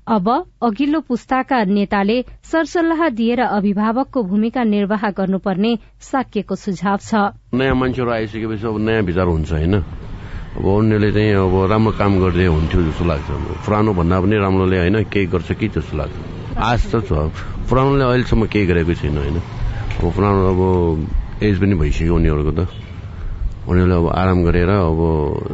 अब 0.08 0.28
अघिल्लो 0.62 1.00
पुस्ताका 1.04 1.58
नेताले 1.70 2.16
सरसल्लाह 2.52 3.08
दिएर 3.20 3.40
अभिभावकको 3.50 4.22
भूमिका 4.24 4.64
निर्वाह 4.64 5.04
गर्नुपर्ने 5.12 5.76
साक्यको 6.08 6.54
सुझाव 6.56 6.96
छ। 7.04 7.36
नयाँ 7.52 7.76
मान्छेहरू 7.76 8.10
आइसकेपछि 8.10 8.66
अब 8.66 8.80
नयाँ 8.80 9.02
विचार 9.04 9.28
हुन्छ 9.28 9.52
होइन। 9.52 9.74
अब 9.76 10.64
उनीहरूले 10.64 11.12
चाहिँ 11.12 11.36
अब 11.36 11.54
राम्रो 11.68 11.92
काम 12.00 12.12
गर्दै 12.16 12.48
हुन्थ्यो 12.48 12.80
जस्तो 12.88 13.04
लाग्छ। 13.04 13.28
पुरानो 13.60 13.92
भन्दा 13.92 14.16
पनि 14.24 14.36
राम्रोले 14.40 14.78
होइन 14.88 14.96
केही 15.04 15.26
गर्छ 15.28 15.52
कि 15.52 15.68
जस्तो 15.76 15.96
लाग्छ। 16.00 16.14
आश 16.56 16.82
त 16.88 17.04
छ। 17.04 17.28
पुरानोले 17.68 18.04
अहिलेसम्म 18.08 18.48
केही 18.48 18.66
गरेको 18.66 18.94
छैन 19.04 19.18
होइन। 19.20 19.59
अब 20.00 20.12
पुरानो 20.14 20.42
अब 20.48 21.40
एज 21.42 21.60
पनि 21.60 21.74
भइसक्यो 21.76 22.14
उनीहरूको 22.16 22.52
त। 22.56 22.60
उनीहरूले 23.68 23.96
अब 23.96 24.06
आराम 24.14 24.38
गरेर 24.44 24.70
अब 24.80 25.00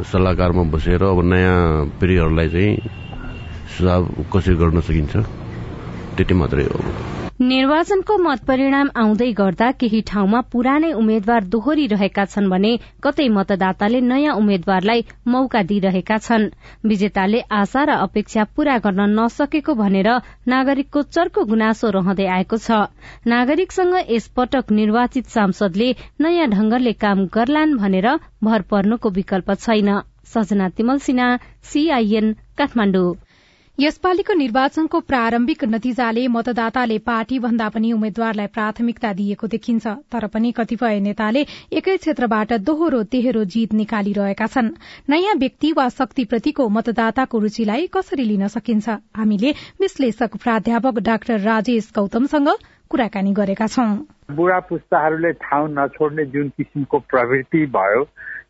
सल्लाहकारमा 0.07 0.63
बसेर 0.71 1.03
अब 1.05 1.19
नयाँ 1.25 1.59
पिँढीहरूलाई 1.99 2.47
चाहिँ 2.49 2.71
सुझाव 3.67 4.01
कसरी 4.31 4.55
गर्न 4.55 4.79
सकिन्छ 4.81 5.13
त्यति 6.17 6.33
मात्रै 6.33 6.63
हो 6.65 6.79
निर्वाचनको 7.39 8.15
मत 8.17 8.39
परिणाम 8.45 8.87
आउँदै 8.97 9.31
गर्दा 9.37 9.69
केही 9.79 9.99
ठाउँमा 10.07 10.39
पुरानै 10.51 10.91
उम्मेद्वार 10.93 11.43
दोहोरी 11.45 11.85
रहेका 11.87 12.23
छन् 12.25 12.49
भने 12.49 12.71
कतै 13.03 13.27
मतदाताले 13.29 13.99
नयाँ 14.03 14.33
उम्मेद्वारलाई 14.35 15.03
मौका 15.27 15.61
दिइरहेका 15.63 16.17
छन्। 16.19 16.47
विजेताले 16.83 17.41
आशा 17.51 17.83
र 17.83 17.97
अपेक्षा 18.07 18.43
पूरा 18.55 18.77
गर्न 18.79 19.05
नसकेको 19.13 19.73
भनेर 19.75 20.09
नागरिकको 20.47 21.03
चर्को 21.13 21.43
गुनासो 21.45 21.89
रहँदै 21.93 22.25
आएको 22.37 22.57
छ। 22.57 22.89
नागरिकसँग 23.27 23.93
यसपटक 24.09 24.73
निर्वाचित 24.73 25.29
सांसदले 25.29 25.93
नयाँ 26.19 26.49
ढंगले 26.49 26.93
काम 26.97 27.25
गर्लान् 27.29 27.77
भनेर 27.77 28.09
भर 28.43 28.61
पर्नुको 28.65 29.09
विकल्प 29.13 29.53
छैन। 29.61 29.93
सजना 30.27 30.73
तिमल 30.75 30.97
सिन्हा 31.05 31.27
सीआईएन 31.63 32.33
काठमाडौँ। 32.57 33.15
यसपालिको 33.79 34.33
निर्वाचनको 34.33 34.99
प्रारम्भिक 34.99 35.63
नतिजाले 35.63 36.21
मतदाताले 36.27 36.97
पार्टी 36.99 37.37
भन्दा 37.39 37.67
पनि 37.69 37.91
उम्मेद्वारलाई 37.93 38.47
प्राथमिकता 38.47 39.11
दिएको 39.13 39.47
देखिन्छ 39.47 39.93
तर 40.11 40.27
पनि 40.27 40.51
कतिपय 40.51 40.99
नेताले 40.99 41.43
एकै 41.73 41.95
क्षेत्रबाट 41.97 42.53
दोहोरो 42.69 43.03
तेह्रो 43.13 43.43
जीत 43.45 43.73
निकालिरहेका 43.73 44.47
छन्। 44.47 44.73
नयाँ 45.09 45.35
व्यक्ति 45.37 45.71
वा 45.77 45.87
शक्तिप्रतिको 45.93 46.67
मतदाताको 46.69 47.39
रूचिलाई 47.39 47.87
कसरी 47.93 48.25
लिन 48.25 48.47
सकिन्छ? 48.49 48.97
हामीले 49.13 49.53
विश्लेषक 49.77 50.41
प्राध्यापक 50.43 50.99
डाक्टर 51.05 51.39
राजेश 51.45 51.91
गौतमसँग 51.95 52.49
कुराकानी 52.89 53.33
गरेका 53.33 53.67
छौं। 53.67 53.89
बुढा 54.33 54.59
पुस्ताहरूले 54.69 55.31
ठाउँ 55.45 55.69
नछोड्ने 55.69 56.25
जुन 56.33 56.49
किसिमको 56.57 56.99
प्रवृत्ति 57.13 57.65
भयो 57.77 58.03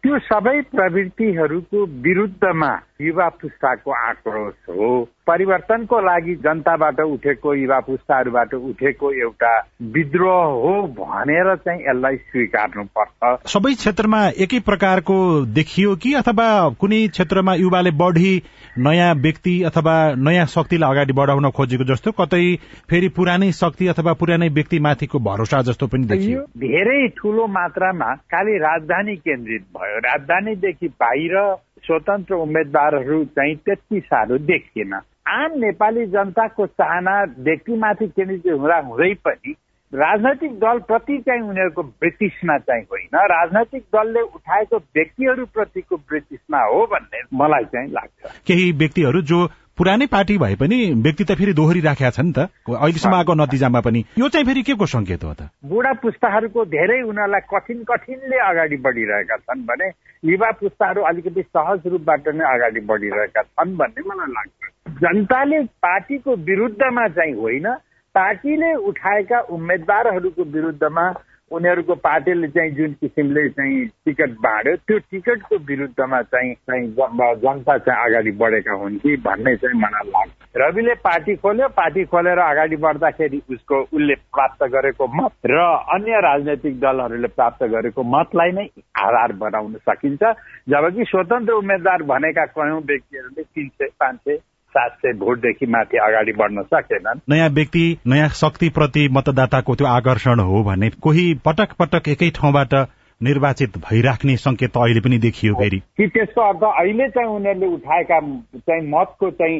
त्यो 0.04 0.18
सबै 0.24 0.62
प्रवृत्तिहरूको 0.72 1.86
विरुद्धमा 2.06 2.72
युवा 3.02 3.28
पुस्ताको 3.42 3.92
आक्रोश 3.92 4.54
हो। 4.70 5.08
परिवर्तनको 5.28 6.00
लागि 6.02 6.36
जनताबाट 6.36 7.00
उठेको 7.00 7.54
युवा 7.54 7.80
पुस्ताहरूबाट 7.80 8.54
उठेको 8.54 9.12
एउटा 9.14 9.52
विद्रोह 9.96 10.44
हो 10.62 10.72
भनेर 11.00 11.56
चाहिँ 11.56 11.82
यसलाई 11.82 12.16
स्वीकार्नु 12.18 12.84
पर्छ 12.98 13.50
सबै 13.52 13.74
क्षेत्रमा 13.74 14.22
एकै 14.38 14.60
प्रकारको 14.60 15.18
देखियो 15.52 15.96
कि 15.96 16.14
अथवा 16.14 16.48
कुनै 16.80 17.02
क्षेत्रमा 17.08 17.54
युवाले 17.54 17.92
बढी 17.92 18.32
नयाँ 18.78 19.14
व्यक्ति 19.18 19.62
अथवा 19.64 19.98
नयाँ 20.16 20.46
शक्तिलाई 20.46 20.92
अगाडि 20.92 21.14
बढाउन 21.14 21.50
खोजेको 21.52 21.84
जस्तो 21.84 22.12
कतै 22.22 22.44
फेरि 22.90 23.10
पुरानै 23.10 23.52
शक्ति 23.52 23.88
अथवा 23.88 24.14
पुरानै 24.14 24.50
व्यक्ति 24.50 24.80
माथिको 24.80 25.20
भरोसा 25.20 25.62
जस्तो 25.62 25.88
पनि 25.88 26.08
देखियो। 26.08 26.42
धेरै 26.58 27.08
ठूलो 27.18 27.48
मात्रामा 27.52 28.14
खालि 28.32 28.58
राजधानी 28.58 29.16
केन्द्रित 29.18 29.62
भयो। 29.78 30.00
राजधानीदेखि 30.08 30.88
बाहिर 30.88 31.38
स्वतन्त्र 31.84 32.36
उम्मेद्वारहरू 32.36 33.26
चाहिँ 33.26 33.56
त्यति 33.56 34.00
साह्रो 34.00 34.38
देखिएन। 34.38 34.94
आम 35.28 35.60
नेपाली 35.60 36.06
जनताको 36.06 36.66
चाहना 36.68 37.24
व्यक्तिमाथि 37.40 38.08
केन्द्रित 38.08 38.48
हुँदा 38.48 38.78
हुँदै 38.78 39.14
पनि 39.14 39.56
राजनैतिक 39.94 40.52
दलप्रति 40.60 41.18
चाहिँ 41.18 41.42
उनीहरूको 41.42 41.84
ब्रिटिसमा 41.84 42.58
चाहिँ 42.58 42.84
होइन। 42.84 43.16
राजनैतिक 43.16 43.84
दलले 43.96 44.22
उठाएको 44.22 44.78
व्यक्तिहरूप्रतिको 44.78 45.98
ब्रिटिसमा 45.98 46.60
हो 46.64 46.86
भन्ने 46.86 47.22
मलाई 47.34 47.64
चाहिँ 47.64 47.90
लाग्छ। 47.92 48.32
केही 48.48 48.72
व्यक्तिहरू 48.72 49.22
जो 49.22 49.46
पुरानै 49.78 50.06
पार्टी 50.06 50.38
भए 50.38 50.56
पनि 50.56 50.78
व्यक्ति 51.06 51.24
त 51.24 51.32
फेरि 51.38 51.54
दोहोरी 51.54 51.82
राखेका 51.82 52.10
छन् 52.10 52.34
त। 52.34 52.50
अहिलेसम्म 52.66 53.16
आएको 53.16 53.34
नतिजामा 53.34 53.82
पनि। 53.82 54.04
यो 54.20 54.30
चाहिँ 54.30 54.46
फेरि 54.46 54.62
के 54.64 54.74
को 54.74 54.86
संकेत 54.86 55.24
हो 55.24 55.34
त? 55.34 55.50
बुढा 55.66 55.94
पुस्ताहरूको 56.02 56.66
धेरै 56.66 57.02
उनीहरूलाई 57.02 57.44
कठिन 57.54 57.84
कठिनले 57.84 58.38
अगाडि 58.50 58.78
बढिरहेका 58.78 59.38
छन् 59.38 59.66
भने 59.70 59.88
युवा 60.24 60.52
पुस्ताहरू 60.52 61.02
अलिकति 61.02 61.42
सहज 61.42 61.88
रूपबाट 61.88 62.28
नै 62.28 62.46
अगाडि 62.54 62.80
बढिरहेका 62.90 63.42
छन् 63.42 63.78
भन्ने 63.78 64.02
मलाई 64.10 64.32
लाग्छ। 64.34 64.62
जनताले 65.02 65.64
पार्टीको 65.86 66.36
विरुद्धमा 66.50 67.08
चाहिँ 67.08 67.36
होइन 67.36 67.68
पार्टीले 68.16 68.74
उठाएका 68.90 69.40
उम्मेद्वारहरूको 69.54 70.44
विरुद्धमा 70.44 71.06
उनीहरूको 71.52 71.96
पार्टीले 71.96 72.48
चाहिँ 72.48 72.72
जुन 72.76 72.94
किसिमले 73.02 73.48
चाहिँ 73.50 73.86
टिकट 74.06 74.32
बाँड्यो 74.44 74.76
त्यो 74.88 74.98
टिकटको 75.12 75.58
विरुद्धमा 75.68 76.22
चाहिँ 76.22 76.54
जनता 76.64 77.78
चाहिँ 77.78 78.04
अगाडि 78.06 78.32
बढेका 78.42 78.74
हुन् 78.82 78.98
कि 79.00 79.16
भन्ने 79.28 79.56
चाहिँ 79.56 79.80
मलाई 79.80 80.10
लाग्छ। 80.12 80.32
रविले 80.58 80.94
पार्टी 81.08 81.36
खोल्यो 81.36 81.68
पार्टी 81.78 82.04
खोलेर 82.12 82.40
अगाडि 82.40 82.76
बढ्दाखेरि 82.76 83.42
उसको 83.52 83.82
उसले 83.96 84.16
प्राप्त 84.36 84.64
गरेको 84.76 85.08
मत 85.16 85.48
र 85.48 85.58
अन्य 85.96 86.20
राजनैतिक 86.28 86.80
दलहरूले 86.80 87.28
प्राप्त 87.28 87.64
गरेको 87.64 88.04
मतलाई 88.04 88.52
नै 88.52 88.68
आधार 89.00 89.32
बनाउन 89.40 89.74
सकिन्छ। 89.88 90.24
जबकि 90.70 91.04
स्वतन्त्र 91.04 91.54
उम्मेद्वार 91.54 92.04
भनेका 92.04 92.46
कयौँ 92.58 92.82
व्यक्तिहरूले 92.82 93.44
तिन 93.44 93.68
सय 93.70 93.90
पाँच 94.00 94.20
सय 94.20 94.38
सात 94.78 94.98
सय 94.98 95.14
भोटदेखि 95.14 95.66
माथि 95.66 95.98
अगाडि 95.98 96.32
बढ्न 96.32 96.64
सकेनन्। 96.74 97.20
नयाँ 97.30 97.50
व्यक्ति 97.50 97.86
नयाँ 98.08 98.30
शक्ति 98.36 98.70
प्रति 98.70 99.08
मतदाताको 99.12 99.76
त्यो 99.76 99.88
आकर्षण 99.88 100.40
हो 100.40 100.64
भने 100.64 100.90
कोही 101.02 101.34
पटक 101.46 101.74
पटक 101.80 102.10
एकै 102.10 102.30
ठाउँबाट 102.36 102.74
निर्वाचित 103.22 103.78
भइराख्ने 103.78 104.36
संकेत 104.38 104.72
त 104.72 104.78
अहिले 104.78 105.00
पनि 105.00 105.18
देखियो 105.18 105.54
फेरि। 105.54 105.80
कि 105.98 106.08
त्यसको 106.08 106.42
अर्थ 106.42 106.64
अहिले 106.64 107.10
चाहिँ 107.10 107.30
उनीहरूले 107.30 107.68
उठाएका 107.68 108.20
चाहिँ 108.58 108.84
मतको 108.90 109.30
चाहिँ 109.32 109.58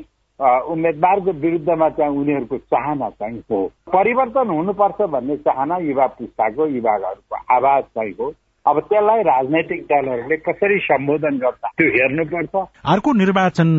उम्मेद्वारको 0.74 1.32
विरुद्धमा 1.44 1.90
चाहिँ 1.90 2.18
उनीहरूको 2.18 2.58
चाहना 2.58 3.10
चाहिँ 3.10 3.40
हो। 3.52 3.66
परिवर्तन 3.90 4.50
हुनुपर्छ 4.50 5.02
भन्ने 5.02 5.38
चाहना 5.38 5.78
युवा 5.78 6.06
पुस्ताको 6.18 6.68
युवाहरूको 6.68 7.36
आवाज 7.56 7.84
चाहिँ 7.84 8.14
हो। 8.20 8.34
अब 8.68 8.80
त्यसलाई 8.90 9.22
राजनैतिक 9.24 9.82
दलहरूले 9.90 10.38
कसरी 10.46 10.78
सम्बोधन 10.86 11.38
गर्छ 11.40 11.62
त्यो 11.78 11.88
हेर्नुपर्छ। 11.92 12.56
अर्को 12.94 13.14
निर्वाचन 13.14 13.70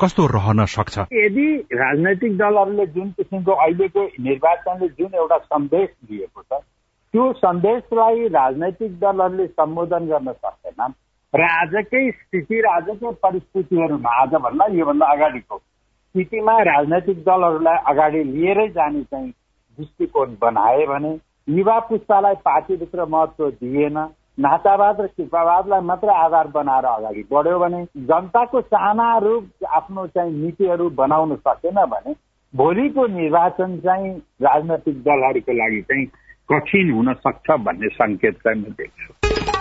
कस्तो 0.00 0.26
रहन 0.34 0.64
सक्छ? 0.66 0.98
यदि 1.12 1.46
राजनैतिक 1.74 2.36
दलहरूले 2.38 2.86
जुन 2.94 3.10
किसिमको 3.16 3.52
अहिलेको 3.52 4.04
निर्वाचनले 4.26 4.88
जुन 4.98 5.10
एउटा 5.14 5.38
सन्देश 5.46 5.88
दिएको 6.08 6.42
छ 6.42 6.60
त्यो 7.14 7.32
सन्देशलाई 7.38 8.28
राजनैतिक 8.32 8.98
दलहरूले 9.00 9.46
सम्बोधन 9.48 10.06
गर्न 10.06 10.32
सक्दैनन्। 10.32 10.92
र 11.34 11.42
आजकै 11.42 12.10
स्थिति 12.10 12.60
र 12.60 12.66
आजकै 12.70 13.10
परिस्थितिहरूमा 13.22 14.10
आजभन्दा 14.22 14.66
योभन्दा 14.72 15.06
अगाडिको 15.14 15.56
स्थितिमा 15.58 16.54
राजनैतिक 16.68 17.18
दलहरूलाई 17.24 17.78
अगाडि 17.92 18.22
लिएरै 18.24 18.68
जाने 18.76 19.02
चाहिँ 19.02 19.30
दृष्टिकोण 19.78 20.36
बनाए 20.40 20.86
भने 20.86 21.12
युवा 21.48 21.78
पुस्तालाई 21.88 22.34
पार्टीभित्र 22.44 23.04
महत्व 23.06 23.50
दिएन। 23.50 23.98
नातावाद 24.38 25.00
र 25.00 25.06
कृपावादलाई 25.06 25.80
मात्र 25.80 26.08
आधार 26.08 26.46
बनाएर 26.46 26.84
अगाडि 26.84 27.22
बढ्यो 27.32 27.58
भने 27.58 27.84
जनताको 28.04 28.60
चाहनाहरू 28.60 29.34
आफ्नो 29.68 30.06
चाहिँ 30.06 30.32
नीतिहरू 30.32 30.90
बनाउन 30.90 31.34
सकेन 31.36 31.84
भने 31.86 32.14
भोलिको 32.54 33.06
निर्वाचन 33.06 33.78
चाहिँ 33.78 34.12
राजनैतिक 34.42 35.02
दलहरूको 35.02 35.52
लागि 35.52 35.80
चाहिँ 35.82 36.06
कठिन 36.48 36.92
हुन 36.92 37.12
सक्छ 37.14 37.50
भन्ने 37.60 37.88
सङ्केत 37.88 38.34
चाहिँ 38.34 38.60
म 38.60 38.74
देख्छु। 38.76 39.55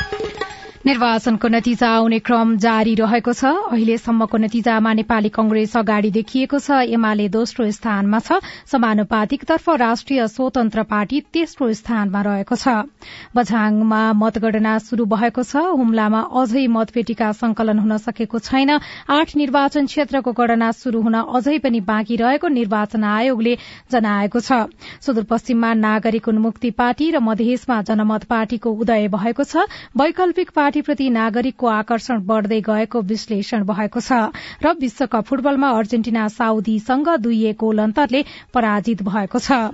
निर्वाचनको 0.85 1.47
नतिजा 1.47 1.87
आउने 1.89 2.17
क्रम 2.21 2.49
जारी 2.61 2.93
रहेको 2.95 3.33
छ। 3.33 3.73
अहिलेसम्मको 3.73 4.37
नतिजामा 4.37 4.91
नेपाली 4.93 5.29
कंग्रेस 5.33 5.77
अगाडि 5.77 6.09
देखिएको 6.13 6.59
छ। 6.61 6.85
एमाले 6.93 7.25
दोस्रो 7.33 7.65
स्थानमा 7.73 8.19
छ। 8.19 8.37
समानुपातिकतर्फ 8.69 9.69
राष्ट्रिय 9.81 10.27
स्वतन्त्र 10.29 10.83
पार्टी 10.85 11.21
तेस्रो 11.33 11.71
स्थानमा 11.73 12.21
रहेको 12.21 12.55
छ। 12.55 12.85
बझाङमा 13.33 14.01
मतगणना 14.13 14.77
शुरू 14.85 15.05
भएको 15.09 15.43
छ। 15.43 15.65
हुम्लामा 15.73 16.21
अझै 16.21 16.67
मतपेटिका 16.69 17.31
संकलन 17.33 17.81
हुन 17.81 17.97
सकेको 18.05 18.39
छैन। 18.45 18.77
आठ 19.09 19.35
निर्वाचन 19.35 19.89
क्षेत्रको 19.89 20.31
गणना 20.37 20.69
शुरू 20.77 21.01
हुन 21.01 21.17
अझै 21.33 21.57
पनि 21.65 21.81
बाँकी 21.81 22.15
रहेको 22.15 22.47
निर्वाचन 22.59 23.09
आयोगले 23.15 23.57
जनाएको 23.89 24.39
छ। 24.39 24.69
सुदूरपश्चिममा 25.01 25.73
नागरिक 25.81 26.29
उन्मुक्ति 26.29 26.71
पार्टी 26.77 27.09
र 27.09 27.25
मधेसमा 27.25 27.81
जनमत 27.81 28.29
पार्टीको 28.29 28.77
उदय 28.77 29.09
भएको 29.09 29.49
छ। 29.49 29.65
वैकल्पिक 29.97 30.49
पार्टी 30.53 30.73
पार्टीप्रति 30.75 31.09
नागरिकको 31.09 31.67
आकर्षण 31.67 32.19
बढ़दै 32.27 32.59
गएको 32.61 33.01
विश्लेषण 33.07 33.63
भएको 33.63 33.99
छ 34.01 34.11
र 34.59 34.73
विश्वकप 34.75 35.23
फुटबलमा 35.23 35.69
अर्जेन्टिना 35.71 36.27
साउदीसँग 36.27 37.07
दुई 37.23 37.53
गोल 37.55 37.79
अन्तरले 37.79 38.23
पराजित 38.51 39.03
भएको 39.07 39.39
छ। 39.39 39.71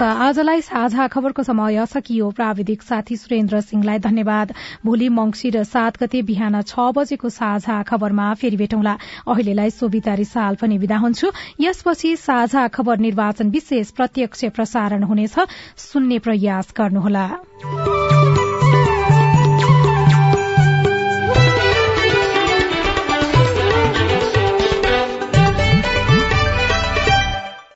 आजलाई 0.00 0.60
साझा 0.62 1.06
खबरको 1.12 1.42
समय 1.42 1.84
सकियो। 1.86 2.30
प्राविधिक 2.32 2.82
साथी 2.82 3.16
सुरेन्द्र 3.16 3.60
सिंहलाई 3.60 3.98
धन्यवाद। 4.00 4.52
भोलि 4.80 5.08
मंगिर 5.10 5.62
सात 5.64 6.00
गते 6.00 6.22
बिहान 6.24 6.60
छ 6.62 6.88
बजेको 6.96 7.28
साझा 7.28 7.82
खबरमा 7.84 8.32
फेरि 8.40 8.56
भेटौँला। 8.56 8.96
अहिलेलाई 9.28 9.70
सोभिता 9.76 10.14
रिसाल 10.14 10.56
पनि 10.56 10.78
विदा 10.78 10.96
हुन्छु। 11.04 11.32
यसपछि 11.60 12.16
साझा 12.16 12.66
खबर 12.72 12.98
निर्वाचन 12.98 13.50
विशेष 13.50 13.90
प्रत्यक्ष 13.92 14.44
प्रसारण 14.56 15.02
हुनेछ। 15.04 15.36
सुन्ने 15.76 16.18
प्रयास 16.18 16.72
गर्नुहोला। 16.76 17.28